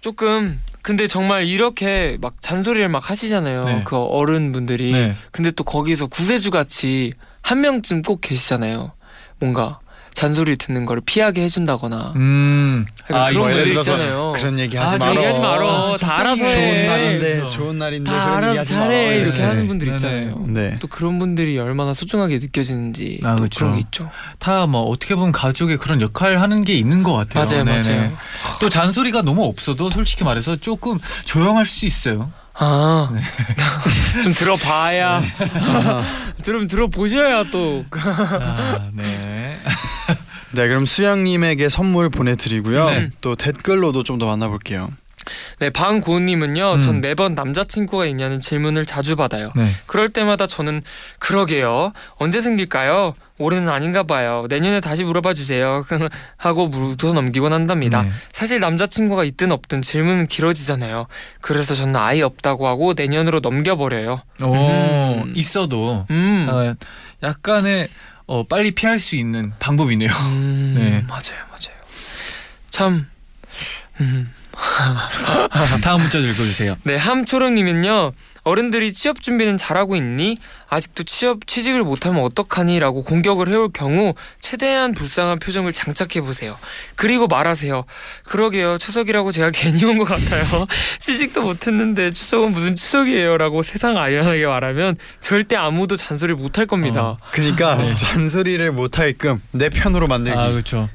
조금 0.00 0.60
근데 0.82 1.06
정말 1.06 1.46
이렇게 1.46 2.18
막 2.20 2.40
잔소리를 2.40 2.88
막 2.88 3.10
하시잖아요. 3.10 3.64
네. 3.64 3.82
그 3.84 3.96
어른분들이. 3.96 4.92
네. 4.92 5.16
근데 5.30 5.50
또 5.50 5.64
거기서 5.64 6.06
구세주 6.06 6.50
같이 6.50 7.12
한 7.42 7.60
명쯤 7.60 8.02
꼭 8.02 8.20
계시잖아요. 8.20 8.92
뭔가 9.38 9.80
잔소리 10.18 10.56
듣는 10.56 10.84
거를 10.84 11.00
피하게 11.06 11.42
해준다거나. 11.42 12.12
음, 12.16 12.84
그러니까 13.06 13.26
아, 13.26 13.30
그런. 13.30 13.44
분들 13.46 13.68
들어서 13.68 13.92
있잖아요. 13.92 14.32
그런 14.34 14.58
얘기 14.58 14.76
아, 14.76 14.86
하지 14.86 14.98
저 14.98 15.04
말어. 15.04 15.14
얘기하지 15.16 15.38
말어. 15.38 15.94
아, 15.94 15.96
다 15.96 16.18
알아서 16.18 16.44
해. 16.44 16.50
해. 16.50 16.52
좋은 16.56 16.86
날인데. 16.88 17.50
좋은 17.50 17.78
날인데 17.78 18.10
다 18.10 18.36
알아서 18.36 18.58
하지 18.58 18.68
잘해 18.72 19.06
말어. 19.10 19.20
이렇게 19.20 19.38
네. 19.38 19.44
하는 19.44 19.66
분들 19.68 19.86
네네. 19.86 19.96
있잖아요. 19.96 20.44
네. 20.48 20.76
또 20.80 20.88
그런 20.88 21.20
분들이 21.20 21.56
얼마나 21.60 21.94
소중하게 21.94 22.38
느껴지는지 22.40 23.20
아, 23.22 23.36
또 23.36 23.42
그쵸. 23.44 23.60
그런 23.60 23.74
게 23.74 23.80
있죠. 23.84 24.10
다 24.40 24.66
뭐 24.66 24.82
어떻게 24.90 25.14
보면 25.14 25.30
가족의 25.30 25.76
그런 25.78 26.00
역할 26.00 26.40
하는 26.40 26.64
게 26.64 26.74
있는 26.74 27.04
것 27.04 27.12
같아요. 27.14 27.44
맞아요, 27.44 27.64
네네. 27.64 27.80
맞아요. 27.96 28.12
또 28.60 28.68
잔소리가 28.68 29.22
너무 29.22 29.44
없어도 29.44 29.88
솔직히 29.88 30.24
말해서 30.24 30.56
조금 30.56 30.98
조용할 31.26 31.64
수 31.64 31.86
있어요. 31.86 32.32
아, 32.60 33.08
네. 33.14 33.20
좀 34.24 34.32
들어봐야, 34.32 35.22
들으면 36.42 36.66
들어보셔야 36.66 37.44
또. 37.52 37.84
아, 37.92 38.90
네. 38.92 39.27
네, 40.58 40.66
그럼 40.66 40.86
수양님에게 40.86 41.68
선물 41.68 42.08
보내드리고요. 42.10 42.90
네. 42.90 43.10
또 43.20 43.36
댓글로도 43.36 44.02
좀 44.02 44.18
더 44.18 44.26
만나볼게요. 44.26 44.90
네, 45.60 45.70
방고은님은요, 45.70 46.72
음. 46.74 46.78
전 46.80 47.00
매번 47.00 47.34
남자친구가 47.34 48.06
있냐는 48.06 48.40
질문을 48.40 48.84
자주 48.84 49.14
받아요. 49.14 49.52
네. 49.54 49.70
그럴 49.86 50.08
때마다 50.08 50.48
저는 50.48 50.82
그러게요. 51.20 51.92
언제 52.16 52.40
생길까요? 52.40 53.14
올해는 53.38 53.68
아닌가 53.68 54.02
봐요. 54.02 54.46
내년에 54.48 54.80
다시 54.80 55.04
물어봐 55.04 55.34
주세요. 55.34 55.84
하고 56.36 56.66
묻어 56.66 57.12
넘기곤 57.12 57.52
한답니다. 57.52 58.02
네. 58.02 58.10
사실 58.32 58.58
남자친구가 58.58 59.22
있든 59.22 59.52
없든 59.52 59.82
질문은 59.82 60.26
길어지잖아요. 60.26 61.06
그래서 61.40 61.76
저는 61.76 61.94
아예 61.94 62.22
없다고 62.22 62.66
하고 62.66 62.94
내년으로 62.96 63.38
넘겨버려요. 63.38 64.20
오, 64.42 64.54
음. 64.54 65.32
있어도 65.36 66.04
음, 66.10 66.48
어, 66.50 66.74
약간의 67.22 67.86
어, 68.28 68.42
빨리 68.46 68.72
피할 68.72 69.00
수 69.00 69.16
있는 69.16 69.52
방법이네요. 69.58 70.10
음, 70.10 70.74
네. 70.76 71.02
맞아요, 71.08 71.46
맞아요. 71.48 71.76
참, 72.70 73.08
음. 74.00 74.32
다음 75.82 76.02
문자 76.02 76.18
읽어주세요. 76.18 76.76
네, 76.84 76.96
함초롱님은요. 76.96 78.12
어른들이 78.44 78.92
취업 78.92 79.22
준비는 79.22 79.56
잘하고 79.56 79.96
있니? 79.96 80.36
아직도 80.70 81.04
취업 81.04 81.46
취직을 81.46 81.82
못하면 81.82 82.22
어떡하니?라고 82.24 83.02
공격을 83.02 83.48
해올 83.48 83.70
경우 83.72 84.14
최대한 84.40 84.92
불쌍한 84.94 85.38
표정을 85.38 85.72
장착해 85.72 86.20
보세요. 86.24 86.56
그리고 86.96 87.26
말하세요. 87.26 87.84
그러게요. 88.24 88.78
추석이라고 88.78 89.32
제가 89.32 89.50
괜히 89.54 89.84
온 89.84 89.98
것 89.98 90.04
같아요. 90.04 90.66
취직도 90.98 91.42
못했는데 91.42 92.12
추석은 92.12 92.52
무슨 92.52 92.76
추석이에요?라고 92.76 93.62
세상 93.62 93.96
아련하게 93.96 94.46
말하면 94.46 94.96
절대 95.20 95.56
아무도 95.56 95.96
잔소리 95.96 96.34
못할 96.34 96.66
겁니다. 96.66 97.02
어. 97.02 97.18
그러니까 97.32 97.74
네. 97.82 97.94
잔소리를 97.94 98.70
못하게끔 98.72 99.40
내 99.52 99.68
편으로 99.70 100.06
만들기. 100.06 100.38
아 100.38 100.48
그렇죠. 100.50 100.88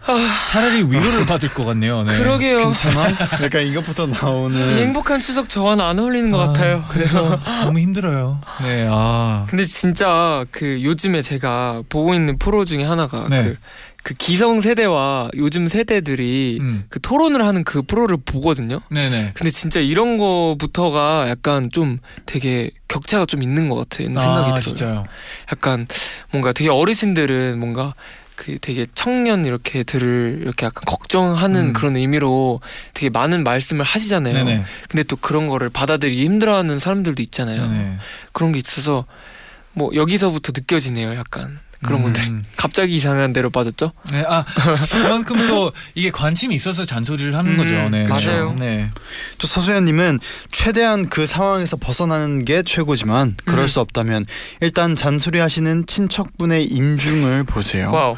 차라리 0.49 0.83
위로를 0.83 1.25
받을 1.25 1.49
것 1.53 1.65
같네요. 1.65 2.03
네. 2.03 2.17
그러게요. 2.17 2.59
괜찮아? 2.59 3.09
약간 3.43 3.63
이것부터 3.65 4.05
이 4.07 4.11
나오는. 4.11 4.77
행복한 4.77 5.19
추석 5.19 5.49
저와는 5.49 5.83
안 5.83 5.99
어울리는 5.99 6.29
것 6.31 6.37
같아요. 6.37 6.83
그래서 6.89 7.39
너무 7.63 7.79
힘들어요. 7.79 8.39
네, 8.61 8.87
아, 8.89 9.45
근데 9.49 9.62
진짜 9.65 10.45
그 10.51 10.83
요즘에 10.83 11.21
제가 11.21 11.83
보고 11.89 12.13
있는 12.13 12.37
프로 12.37 12.65
중에 12.65 12.83
하나가 12.83 13.27
네. 13.29 13.43
그, 13.43 13.55
그 14.03 14.13
기성 14.13 14.61
세대와 14.61 15.29
요즘 15.35 15.67
세대들이 15.67 16.57
음, 16.61 16.85
그 16.89 16.99
토론을 17.01 17.45
하는 17.45 17.63
그 17.63 17.81
프로를 17.81 18.17
보거든요. 18.23 18.81
네네. 18.89 19.31
근데 19.33 19.49
진짜 19.49 19.79
이런 19.79 20.17
거부터가 20.17 21.29
약간 21.29 21.69
좀 21.71 21.99
되게 22.25 22.71
격차가 22.87 23.25
좀 23.25 23.41
있는 23.41 23.69
것 23.69 23.75
같은 23.75 24.05
생각이 24.05 24.51
아, 24.51 24.53
들어요. 24.53 24.61
진짜요. 24.61 25.05
약간 25.51 25.87
뭔가 26.31 26.51
되게 26.51 26.69
어르신들은 26.69 27.59
뭔가 27.59 27.93
그 28.35 28.57
되게 28.59 28.85
청년 28.93 29.45
이렇게 29.45 29.83
들을 29.83 30.39
이렇게 30.41 30.65
약간 30.65 30.83
걱정하는 30.85 31.67
음. 31.67 31.73
그런 31.73 31.95
의미로 31.95 32.61
되게 32.93 33.09
많은 33.09 33.43
말씀을 33.43 33.85
하시잖아요. 33.85 34.33
네네. 34.33 34.65
근데 34.89 35.03
또 35.03 35.15
그런 35.15 35.47
거를 35.47 35.69
받아들이기 35.69 36.23
힘들어하는 36.25 36.79
사람들도 36.79 37.21
있잖아요. 37.21 37.67
네네. 37.69 37.97
그런 38.31 38.51
게 38.51 38.59
있어서 38.59 39.05
뭐 39.73 39.89
여기서부터 39.93 40.51
느껴지네요. 40.55 41.15
약간 41.15 41.59
그런 41.83 41.99
음, 41.99 42.13
것들. 42.13 42.41
갑자기 42.55 42.95
이상한 42.95 43.33
데로 43.33 43.49
빠졌죠? 43.49 43.91
네, 44.09 44.23
아 44.25 44.45
그만큼 44.89 45.47
또 45.47 45.73
이게 45.95 46.11
관심이 46.11 46.55
있어서 46.55 46.85
잔소리를 46.85 47.35
하는 47.35 47.51
음, 47.51 47.57
거죠. 47.57 47.89
네, 47.89 48.05
맞아요. 48.07 48.55
네. 48.57 48.89
또 49.37 49.47
서수연님은 49.47 50.19
최대한 50.49 51.09
그 51.09 51.25
상황에서 51.25 51.75
벗어나는 51.75 52.45
게 52.45 52.63
최고지만 52.63 53.35
그럴 53.43 53.63
음. 53.63 53.67
수 53.67 53.81
없다면 53.81 54.25
일단 54.61 54.95
잔소리하시는 54.95 55.85
친척분의 55.85 56.67
인중을 56.67 57.43
보세요. 57.43 57.91
wow. 57.91 58.15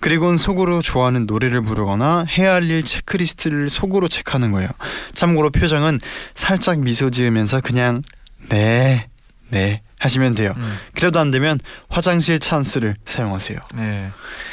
그리고는 0.00 0.36
속으로 0.36 0.82
좋아하는 0.82 1.24
노래를 1.26 1.62
부르거나 1.62 2.26
해야 2.28 2.52
할 2.54 2.66
일 2.66 2.82
체크리스트를 2.84 3.70
속으로 3.70 4.08
체크하는 4.08 4.50
거예요. 4.52 4.68
참고로 5.14 5.50
표정은 5.50 6.00
살짝 6.34 6.80
미소 6.80 7.08
지으면서 7.10 7.60
그냥 7.62 8.02
네, 8.50 9.08
네 9.48 9.80
하시면 9.98 10.34
돼요. 10.34 10.52
음, 10.58 10.78
그래도 10.94 11.18
안 11.20 11.30
되면 11.30 11.58
화장실 11.88 12.38
찬스를 12.38 12.96
사용하세요. 13.06 13.58
네. 13.76 14.10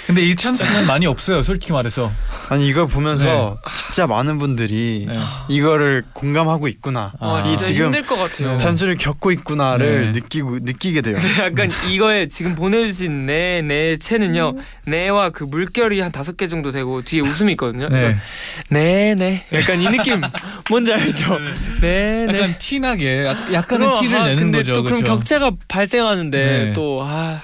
근데 0.08 0.22
이 0.22 0.36
찬스는 0.36 0.86
많이 0.88 1.06
없어요. 1.06 1.42
솔직히 1.44 1.72
말해서. 1.74 2.12
아니 2.50 2.68
이걸 2.68 2.88
보면서 2.88 3.58
진짜 3.86 4.08
많은 4.08 4.38
분들이 4.40 5.06
네. 5.10 5.18
이거를 5.50 6.04
공감하고 6.14 6.68
있구나. 6.68 7.14
아, 7.20 7.28
와, 7.28 7.40
이 7.40 7.44
진짜 7.44 7.66
지금 7.68 7.86
힘들 7.86 8.06
것 8.06 8.16
같아요. 8.18 8.52
네. 8.52 8.58
잔소리를 8.58 8.98
겪고 8.98 9.32
있구나를 9.32 10.12
네. 10.14 10.20
느끼고 10.20 10.60
느끼게 10.62 11.02
돼요. 11.02 11.18
약간 11.40 11.72
이거에 11.90 12.28
지금 12.28 12.56
보내주신 12.56 13.26
네, 13.26 13.62
네 13.62 13.98
채는요, 13.98 14.56
네와 14.86 15.30
그 15.32 15.44
물결이 15.44 16.00
한 16.00 16.12
다섯 16.12 16.38
개 16.38 16.48
정도 16.48 16.72
되고 16.72 17.02
뒤에 17.02 17.22
웃음이 17.22 17.52
있거든요. 17.54 17.90
네. 17.90 18.18
네, 18.70 19.16
네. 19.16 19.46
약간 19.54 19.80
이 19.82 19.88
느낌 19.90 20.22
뭔지 20.70 20.94
알죠? 20.94 21.38
네, 21.82 22.26
네. 22.30 22.38
약간 22.38 22.56
티나게 22.60 23.26
약- 23.26 23.54
약간의 23.54 23.88
그럼, 23.88 24.02
티를 24.02 24.18
아, 24.20 24.24
내는 24.28 24.44
근데 24.44 24.58
거죠. 24.60 24.74
또 24.74 24.84
그런 24.84 25.00
그렇죠? 25.02 25.16
격차 25.16 25.33
가 25.40 25.52
발생하는데 25.68 26.38
네. 26.66 26.74
또 26.74 27.02
아, 27.04 27.42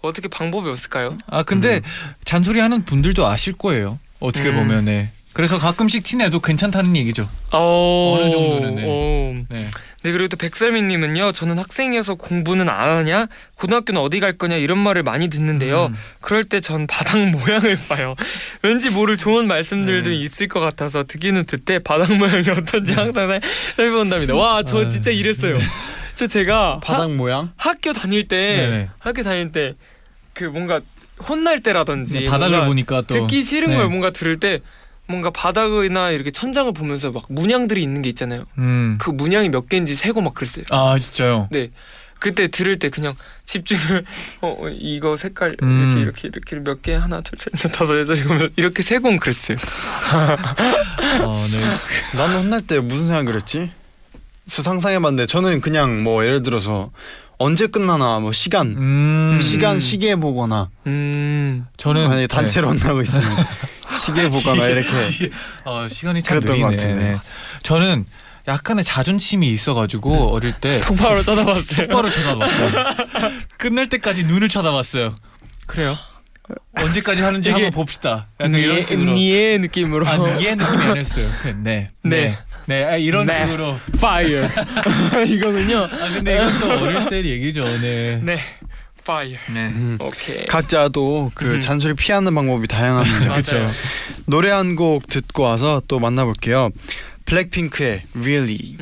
어떻게 0.00 0.28
방법이 0.28 0.68
없을까요? 0.68 1.16
아 1.26 1.42
근데 1.42 1.76
음. 1.76 1.82
잔소리 2.24 2.60
하는 2.60 2.84
분들도 2.84 3.26
아실 3.26 3.52
거예요. 3.54 3.98
어떻게 4.18 4.48
음. 4.50 4.56
보면 4.56 4.84
네. 4.86 5.10
그래서 5.32 5.58
가끔씩 5.58 6.02
티내도 6.02 6.40
괜찮다는 6.40 6.96
얘기죠. 6.96 7.28
어, 7.52 8.18
어느 8.20 8.30
정도는, 8.32 8.74
네. 8.74 8.84
어. 8.84 9.44
네. 9.48 9.66
네 10.02 10.12
그리고 10.12 10.26
또 10.26 10.36
백설미님은요. 10.36 11.30
저는 11.30 11.56
학생이어서 11.56 12.16
공부는 12.16 12.68
안 12.68 12.88
하냐, 12.98 13.28
고등학교는 13.54 14.00
어디 14.00 14.18
갈 14.18 14.36
거냐 14.36 14.56
이런 14.56 14.78
말을 14.78 15.04
많이 15.04 15.28
듣는데요. 15.28 15.86
음. 15.86 15.96
그럴 16.20 16.42
때 16.42 16.58
전 16.60 16.88
바닥 16.88 17.16
모양을 17.30 17.78
봐요. 17.88 18.16
왠지 18.62 18.90
모를 18.90 19.16
좋은 19.16 19.46
말씀들도 19.46 20.10
네. 20.10 20.16
있을 20.16 20.48
것 20.48 20.58
같아서 20.58 21.04
듣기는 21.04 21.44
듣되 21.44 21.78
바닥 21.78 22.12
모양이 22.12 22.48
어떤지 22.50 22.92
항상 22.92 23.28
살- 23.28 23.40
살펴본답니다. 23.76 24.34
와, 24.34 24.64
저 24.64 24.80
아, 24.84 24.88
진짜 24.88 25.12
이랬어요. 25.12 25.58
네. 26.20 26.26
저 26.26 26.26
제가 26.26 26.74
하- 26.74 26.80
바닥 26.80 27.10
모양? 27.12 27.52
학교 27.56 27.92
다닐 27.92 28.26
때 28.28 28.56
네네. 28.56 28.90
학교 28.98 29.22
다닐 29.22 29.52
때 29.52 29.74
그 30.32 30.44
뭔가 30.44 30.80
혼날 31.28 31.60
때라든지 31.60 32.14
네, 32.14 32.26
바닥을 32.26 32.64
보니까 32.66 33.02
또 33.02 33.14
듣기 33.14 33.42
싫은 33.44 33.70
네. 33.70 33.76
걸 33.76 33.88
뭔가 33.88 34.10
들을 34.10 34.38
때 34.40 34.60
뭔가 35.06 35.30
바닥이나 35.30 36.10
이렇게 36.12 36.30
천장을 36.30 36.72
보면서 36.72 37.10
막 37.10 37.24
문양들이 37.28 37.82
있는 37.82 38.00
게 38.00 38.08
있잖아요. 38.10 38.44
음. 38.58 38.96
그 39.00 39.10
문양이 39.10 39.48
몇 39.50 39.68
개인지 39.68 39.94
세고 39.96 40.20
막 40.22 40.34
그랬어요. 40.34 40.64
아 40.70 40.96
진짜요. 40.98 41.48
네. 41.50 41.70
그때 42.20 42.48
들을 42.48 42.78
때 42.78 42.90
그냥 42.90 43.12
집중을 43.44 44.04
어 44.40 44.56
어, 44.60 44.68
이거 44.70 45.16
색깔 45.16 45.56
음. 45.62 45.98
이렇게 45.98 46.28
이렇게 46.28 46.28
이렇게 46.28 46.56
몇 46.70 46.80
개 46.82 46.94
하나 46.94 47.20
둘셋넷 47.22 47.72
다섯 47.76 47.98
여섯 47.98 48.14
일곱 48.14 48.52
이렇게 48.56 48.82
세공 48.82 49.18
그랬어요. 49.18 49.56
어, 51.24 51.46
네. 51.50 52.16
나는 52.18 52.44
혼날 52.44 52.60
때 52.62 52.78
무슨 52.80 53.06
생각을 53.06 53.34
했지? 53.34 53.70
저 54.48 54.62
상상해봤는데 54.62 55.26
저는 55.26 55.60
그냥 55.60 56.02
뭐 56.02 56.24
예를 56.24 56.42
들어서 56.42 56.90
언제 57.38 57.66
끝나나 57.66 58.18
뭐 58.18 58.32
시간 58.32 58.74
음, 58.76 59.40
시간 59.42 59.80
시계 59.80 60.16
보거나 60.16 60.68
음. 60.86 61.66
저는 61.76 62.08
만약에 62.08 62.26
단체로 62.26 62.68
혼나고 62.68 63.00
있으면 63.02 63.30
시계 64.04 64.28
보거나 64.28 64.66
이렇게 64.66 65.10
시, 65.10 65.30
어, 65.64 65.86
시간이 65.88 66.22
참 66.22 66.40
그랬던 66.40 66.60
것 66.60 66.66
느리네. 66.70 66.76
같은데. 66.94 67.10
네. 67.12 67.18
저는 67.62 68.06
약간의 68.48 68.84
자존심이 68.84 69.50
있어가지고 69.52 70.34
어릴 70.34 70.52
때 70.52 70.80
바로 70.98 71.22
쳐다봤어요. 71.22 71.86
똑바로 71.86 72.10
쳐다봤어요. 72.10 72.70
끝날 73.56 73.88
때까지 73.88 74.24
눈을 74.24 74.48
쳐다봤어요. 74.48 75.14
그래요? 75.66 75.96
언제까지 76.76 77.22
하는지 77.22 77.50
한번 77.50 77.70
봅시다. 77.70 78.26
약간 78.40 78.54
이런 78.56 78.72
니의, 78.74 78.84
식으로. 78.84 79.12
니의 79.12 79.58
느낌으로. 79.60 80.06
아, 80.06 80.16
니의 80.16 80.56
느낌이 80.56 80.82
아니었어요. 80.82 81.30
그, 81.42 81.48
네, 81.48 81.90
네, 82.02 82.10
네. 82.10 82.38
네, 82.70 82.84
아, 82.84 82.96
이런 82.96 83.26
네. 83.26 83.46
식으로. 83.46 83.80
fire. 83.96 84.48
이거군요. 85.26 85.78
아, 85.90 86.08
근데 86.14 86.34
이것도 86.36 86.70
어릴 86.84 87.08
때 87.10 87.24
얘기죠. 87.24 87.64
네. 87.80 88.20
네. 88.22 88.38
fire. 89.00 89.38
네. 89.52 89.66
음. 89.66 89.96
오케이. 90.00 90.46
각자도 90.46 91.32
그 91.34 91.54
음. 91.54 91.60
잔소리 91.60 91.94
피하는 91.94 92.32
방법이 92.32 92.68
다양합니다. 92.68 93.26
맞아요. 93.26 93.34
그쵸. 93.38 93.66
노래 94.26 94.50
한 94.50 94.76
곡 94.76 95.08
듣고 95.08 95.42
와서 95.42 95.82
또 95.88 95.98
만나 95.98 96.24
볼게요. 96.24 96.70
블랙핑크의 97.24 98.02
Really. 98.14 98.76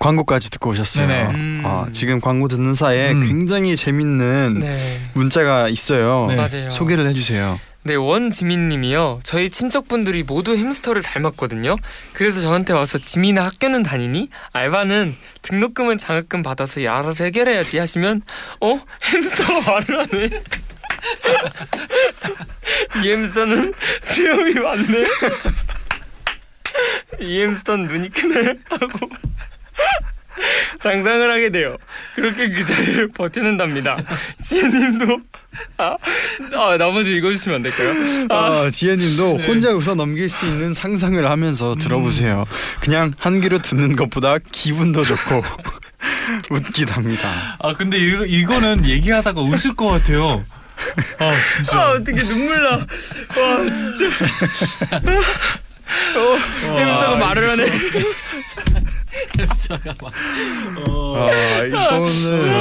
광고까지 0.00 0.50
듣고 0.50 0.70
오셨어요. 0.70 1.06
네네. 1.06 1.22
음. 1.34 1.62
아, 1.64 1.86
지금 1.92 2.20
광고 2.20 2.48
듣는 2.48 2.74
사이에 2.74 3.12
음. 3.12 3.28
굉장히 3.28 3.76
재밌는 3.76 4.58
네. 4.60 5.00
문자가 5.12 5.68
있어요. 5.68 6.26
네. 6.26 6.36
맞아요. 6.36 6.70
소개를 6.70 7.06
해주세요. 7.08 7.60
네, 7.82 7.94
원지민님이요. 7.94 9.20
저희 9.22 9.50
친척분들이 9.50 10.22
모두 10.22 10.56
햄스터를 10.56 11.02
닮았거든요. 11.02 11.76
그래서 12.14 12.40
저한테 12.40 12.72
와서 12.72 12.98
지민아 12.98 13.44
학교는 13.44 13.82
다니니? 13.82 14.30
알바는 14.52 15.14
등록금은 15.42 15.98
장학금 15.98 16.42
받아서 16.42 16.80
알아서 16.80 17.24
해결해야지 17.24 17.78
하시면 17.78 18.22
어? 18.60 18.80
햄스터가 19.04 19.70
말을 19.70 20.00
하네. 20.00 20.30
이 23.04 23.10
햄스터는 23.10 23.74
수염이 24.02 24.54
많네. 24.54 25.06
이 27.20 27.42
햄스터는 27.42 27.86
눈이 27.86 28.08
크네 28.10 28.54
하고 28.70 29.10
장상을 30.80 31.30
하게 31.30 31.50
돼요. 31.50 31.76
그렇게 32.14 32.48
그 32.50 32.64
자리를 32.64 33.08
버티는답니다. 33.08 33.98
지혜님도 34.40 35.20
아, 35.78 35.96
아 36.54 36.76
나머지 36.78 37.14
읽어주시면 37.16 37.56
안 37.56 37.62
될까요? 37.62 37.94
아, 38.30 38.34
아, 38.34 38.70
지혜님도 38.70 39.38
혼자 39.38 39.70
웃어 39.70 39.94
넘길 39.94 40.30
수 40.30 40.46
있는 40.46 40.72
상상을 40.72 41.28
하면서 41.28 41.74
들어보세요. 41.74 42.46
그냥 42.80 43.12
한 43.18 43.40
귀로 43.40 43.58
듣는 43.58 43.96
것보다 43.96 44.38
기분도 44.38 45.04
좋고 45.04 45.42
웃기답니다. 46.50 47.56
아 47.58 47.74
근데 47.74 47.98
이, 47.98 48.40
이거는 48.40 48.84
얘기하다가 48.84 49.40
웃을 49.40 49.74
것 49.74 49.88
같아요. 49.88 50.44
아 51.18 51.32
진짜. 51.56 51.78
아 51.78 51.90
어떻게 51.92 52.22
눈물 52.22 52.62
나. 52.62 52.70
와 52.70 53.74
진짜. 53.74 54.06
어, 56.16 56.36
햄스터가 56.36 57.16
말을 57.16 57.50
하네. 57.50 57.64
햄스터가 59.38 59.94
막. 60.00 60.12
어. 60.88 61.16
아, 61.30 61.62
이거는 61.64 62.02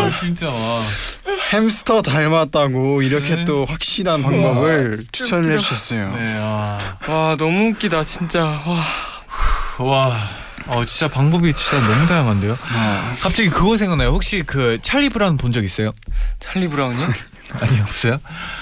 어, 0.05 0.12
진짜. 0.19 0.47
와. 0.47 0.83
햄스터 1.53 2.01
닮았다고 2.01 3.01
이렇게 3.01 3.35
네. 3.38 3.45
또 3.45 3.65
확실한 3.65 4.21
방법을 4.23 4.95
진짜 4.95 5.07
추천을. 5.12 5.51
해주셨어요. 5.53 6.01
네. 6.15 6.38
아. 6.41 6.97
와 7.07 7.35
너무 7.38 7.69
웃기다 7.69 8.03
진짜. 8.03 8.43
와. 8.43 9.85
와. 9.85 10.17
어 10.67 10.85
진짜 10.85 11.07
방법이 11.07 11.51
진짜 11.53 11.79
너무 11.88 12.05
다양한데요. 12.07 12.57
아, 12.73 13.13
갑자기 13.21 13.49
그거 13.49 13.75
생각나요. 13.77 14.09
혹시 14.12 14.43
그 14.45 14.77
찰리 14.83 15.09
브라운 15.09 15.38
본 15.38 15.51
적 15.51 15.63
있어요? 15.63 15.91
찰리 16.39 16.67
브라운이요? 16.67 17.07
아니 17.59 17.79
없어요? 17.81 18.17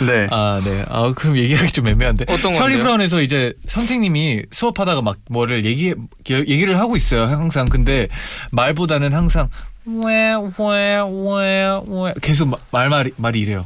네. 0.05 0.27
아 0.31 0.61
네. 0.63 0.85
아 0.89 1.11
그럼 1.15 1.37
얘기하기 1.37 1.71
좀 1.71 1.87
애매한데. 1.87 2.25
어떤 2.29 2.53
찰리 2.53 2.73
건데요? 2.73 2.83
브라운에서 2.83 3.21
이제 3.21 3.53
선생님이 3.67 4.43
수업하다가 4.51 5.01
막 5.01 5.17
뭐를 5.29 5.65
얘기 5.65 5.93
얘기를 6.29 6.79
하고 6.79 6.95
있어요. 6.95 7.23
항상 7.25 7.67
근데 7.67 8.07
말보다는 8.51 9.13
항상 9.13 9.49
왜왜왜왜 9.85 12.13
계속 12.21 12.49
마- 12.49 12.57
말 12.71 12.89
말이 12.89 13.11
말이 13.17 13.39
이래요. 13.41 13.65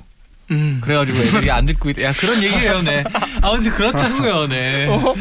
음. 0.52 0.82
그래가지고 0.84 1.18
애들이 1.20 1.50
안 1.50 1.66
듣고 1.66 1.92
있. 1.92 2.02
야 2.02 2.12
그런 2.12 2.44
얘기예요, 2.44 2.82
네. 2.82 3.04
아 3.42 3.52
근데 3.52 3.70
그렇다고요, 3.70 4.48
네. 4.48 4.86
어? 4.88 5.16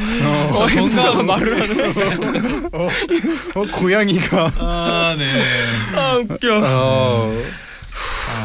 어 0.56 0.66
햄스터가 0.66 1.22
말을 1.22 1.62
하네. 1.62 2.68
어, 2.72 2.88
고양이가 3.72 4.50
아 4.58 5.14
네. 5.16 5.40
아 5.94 6.16
웃겨. 6.16 6.60
어, 6.64 7.42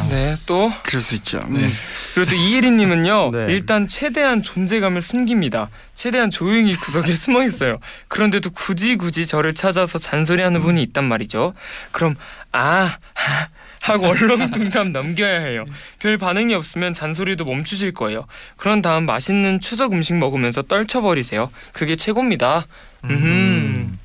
네 0.10 0.36
또. 0.46 0.72
그럴 0.84 1.02
수 1.02 1.16
있죠. 1.16 1.40
네. 1.50 1.60
음. 1.60 1.70
그리고 2.16 2.30
또 2.30 2.36
이혜리님은요 2.36 3.32
네. 3.36 3.46
일단 3.50 3.88
최대한 3.88 4.42
존재감을 4.42 5.02
숨깁니다 5.02 5.70
최대한 5.94 6.32
조용히 6.32 6.76
구석에 6.78 7.12
숨어 7.14 7.44
있어요 7.44 7.80
그런데도 8.08 8.52
굳이 8.52 8.96
굳이 8.96 9.26
저를 9.26 9.54
찾아서 9.54 10.00
잔소리하는 10.00 10.62
분이 10.62 10.82
있단 10.84 11.04
말이죠 11.04 11.54
그럼 11.92 12.16
아 12.54 12.98
하, 13.14 13.48
하고 13.82 14.08
얼렁뚱땅 14.08 14.94
넘겨야 14.94 15.42
해요 15.42 15.66
별 16.00 16.18
반응이 16.18 16.54
없으면 16.54 16.94
잔소리도 16.94 17.44
멈추실 17.44 17.94
거예요 17.94 18.26
그런 18.56 18.82
다음 18.82 19.06
맛있는 19.06 19.60
추석 19.60 19.92
음식 19.92 20.16
먹으면서 20.16 20.62
떨쳐버리세요 20.62 21.52
그게 21.74 21.98
최고입니다 21.98 22.66
음. 23.10 24.00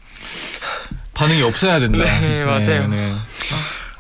반응이 1.15 1.43
없어야 1.43 1.79
된다. 1.81 1.99
네, 1.99 2.45
맞아요. 2.47 2.89
네. 2.89 3.11
어, 3.11 3.21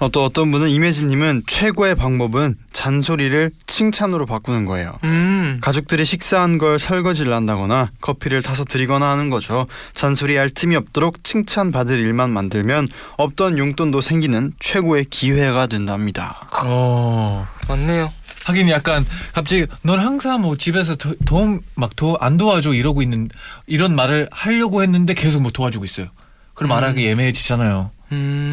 또 0.08 0.24
어떤 0.24 0.50
분은 0.50 0.70
이매진님은 0.70 1.42
최고의 1.46 1.94
방법은 1.94 2.56
잔소리를 2.72 3.50
칭찬으로 3.66 4.24
바꾸는 4.26 4.64
거예요. 4.64 4.92
음. 5.04 5.58
가족들이 5.60 6.04
식사한 6.04 6.58
걸 6.58 6.78
설거지를 6.78 7.32
한다거나 7.34 7.90
커피를 8.00 8.42
타서 8.42 8.64
드리거나 8.64 9.10
하는 9.10 9.28
거죠. 9.30 9.66
잔소리할 9.94 10.50
틈이 10.50 10.74
없도록 10.76 11.22
칭찬받을 11.24 11.98
일만 11.98 12.30
만들면 12.30 12.88
없던 13.18 13.58
용돈도 13.58 14.00
생기는 14.00 14.52
최고의 14.58 15.04
기회가 15.10 15.66
된답니다. 15.66 16.48
어. 16.64 17.46
맞네요 17.68 18.10
하긴 18.44 18.70
약간 18.70 19.04
갑자기 19.34 19.66
넌 19.82 20.00
항상 20.00 20.40
뭐 20.40 20.56
집에서 20.56 20.96
도, 20.96 21.14
도움 21.26 21.60
막 21.74 21.90
도 21.96 22.16
안 22.20 22.38
도와줘 22.38 22.72
이러고 22.72 23.02
있는 23.02 23.28
이런 23.66 23.94
말을 23.94 24.28
하려고 24.32 24.82
했는데 24.82 25.12
계속 25.12 25.42
뭐 25.42 25.50
도와주고 25.52 25.84
있어요. 25.84 26.06
그럼 26.54 26.70
음. 26.70 26.74
말하기 26.74 27.06
애매해지잖아요. 27.06 27.90
음. 28.12 28.49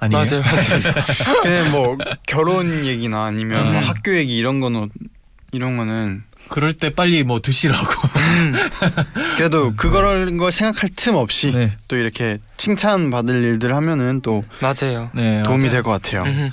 아니에요? 0.00 0.22
맞아요 0.24 0.42
맞아요 0.42 0.94
근데 1.42 1.68
뭐 1.70 1.96
결혼 2.26 2.84
얘기나 2.84 3.24
아니면 3.24 3.72
뭐 3.72 3.80
음. 3.82 3.88
학교 3.88 4.14
얘기 4.16 4.36
이런 4.36 4.60
거는 4.60 4.88
이런 5.52 5.76
거는 5.76 6.22
그럴 6.48 6.72
때 6.72 6.90
빨리 6.90 7.22
뭐 7.22 7.40
드시라고. 7.40 7.86
음. 8.16 8.54
그래도 9.36 9.74
그걸 9.76 10.36
거 10.36 10.50
생각할 10.50 10.90
틈 10.96 11.14
없이 11.14 11.52
네. 11.52 11.72
또 11.86 11.96
이렇게 11.96 12.38
칭찬 12.56 13.10
받을 13.10 13.42
일들 13.44 13.74
하면은 13.74 14.20
또 14.22 14.44
맞아요 14.60 15.10
네. 15.14 15.42
도움이. 15.44 15.68
될 15.70 15.82
것 15.82 15.90
같아요. 15.90 16.22
음. 16.22 16.50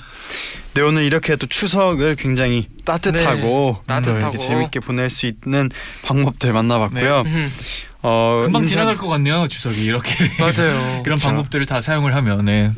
네 0.74 0.82
오늘 0.82 1.02
이렇게 1.02 1.34
또 1.36 1.46
추석을 1.48 2.14
굉장히 2.16 2.68
따뜻하고 2.84 3.78
네, 3.80 3.86
따뜻하고. 3.86 4.20
또 4.20 4.26
이렇게 4.28 4.38
재밌게 4.38 4.80
보낼 4.80 5.10
수 5.10 5.26
있는 5.26 5.70
방법들 6.04 6.52
만나봤고요. 6.52 7.22
음. 7.26 7.52
어, 8.02 8.42
금방 8.44 8.62
인사- 8.62 8.70
지나갈 8.72 8.96
것 8.96 9.08
같네요 9.08 9.48
추석이 9.48 9.84
이렇게. 9.84 10.12
맞아요 10.38 11.02
그런 11.04 11.16
그쵸. 11.18 11.28
방법들을 11.28 11.66
다 11.66 11.80
사용을 11.80 12.14
하면 12.14 12.44
네. 12.44 12.72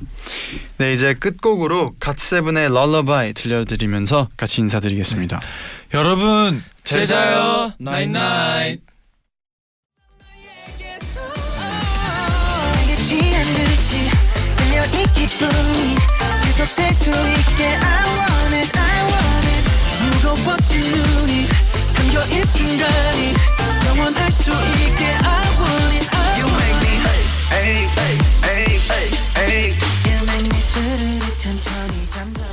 네 0.78 0.92
이제 0.94 1.14
끝곡으로 1.14 1.94
갓세븐의 2.00 2.70
Lullaby 2.72 3.34
들려드리면서 3.34 4.28
같이 4.36 4.60
인사드리겠습니다. 4.62 5.40
여러분 5.94 6.62
제자요 6.84 7.72
나잇나잇 7.78 8.80
무거워진 20.22 20.80
눈이 20.80 21.46
감겨 21.94 22.20
이 22.26 22.44
순간이 22.44 23.34
영원할 23.86 24.30
수 24.30 24.50
있게 24.50 25.04
I 25.04 25.44
want 25.58 25.94
it 25.96 26.08
I 26.12 26.18
You 26.38 26.46
make 26.58 26.78
me 26.82 26.92
hey 27.04 27.22
hey 27.50 27.88
hey 28.44 28.68
hey 28.88 29.08
hey 29.36 29.74
You 30.06 30.18
make 30.24 30.48
me 30.48 30.60
스르르 30.60 31.38
천천히 31.38 32.08
잠들어 32.10 32.44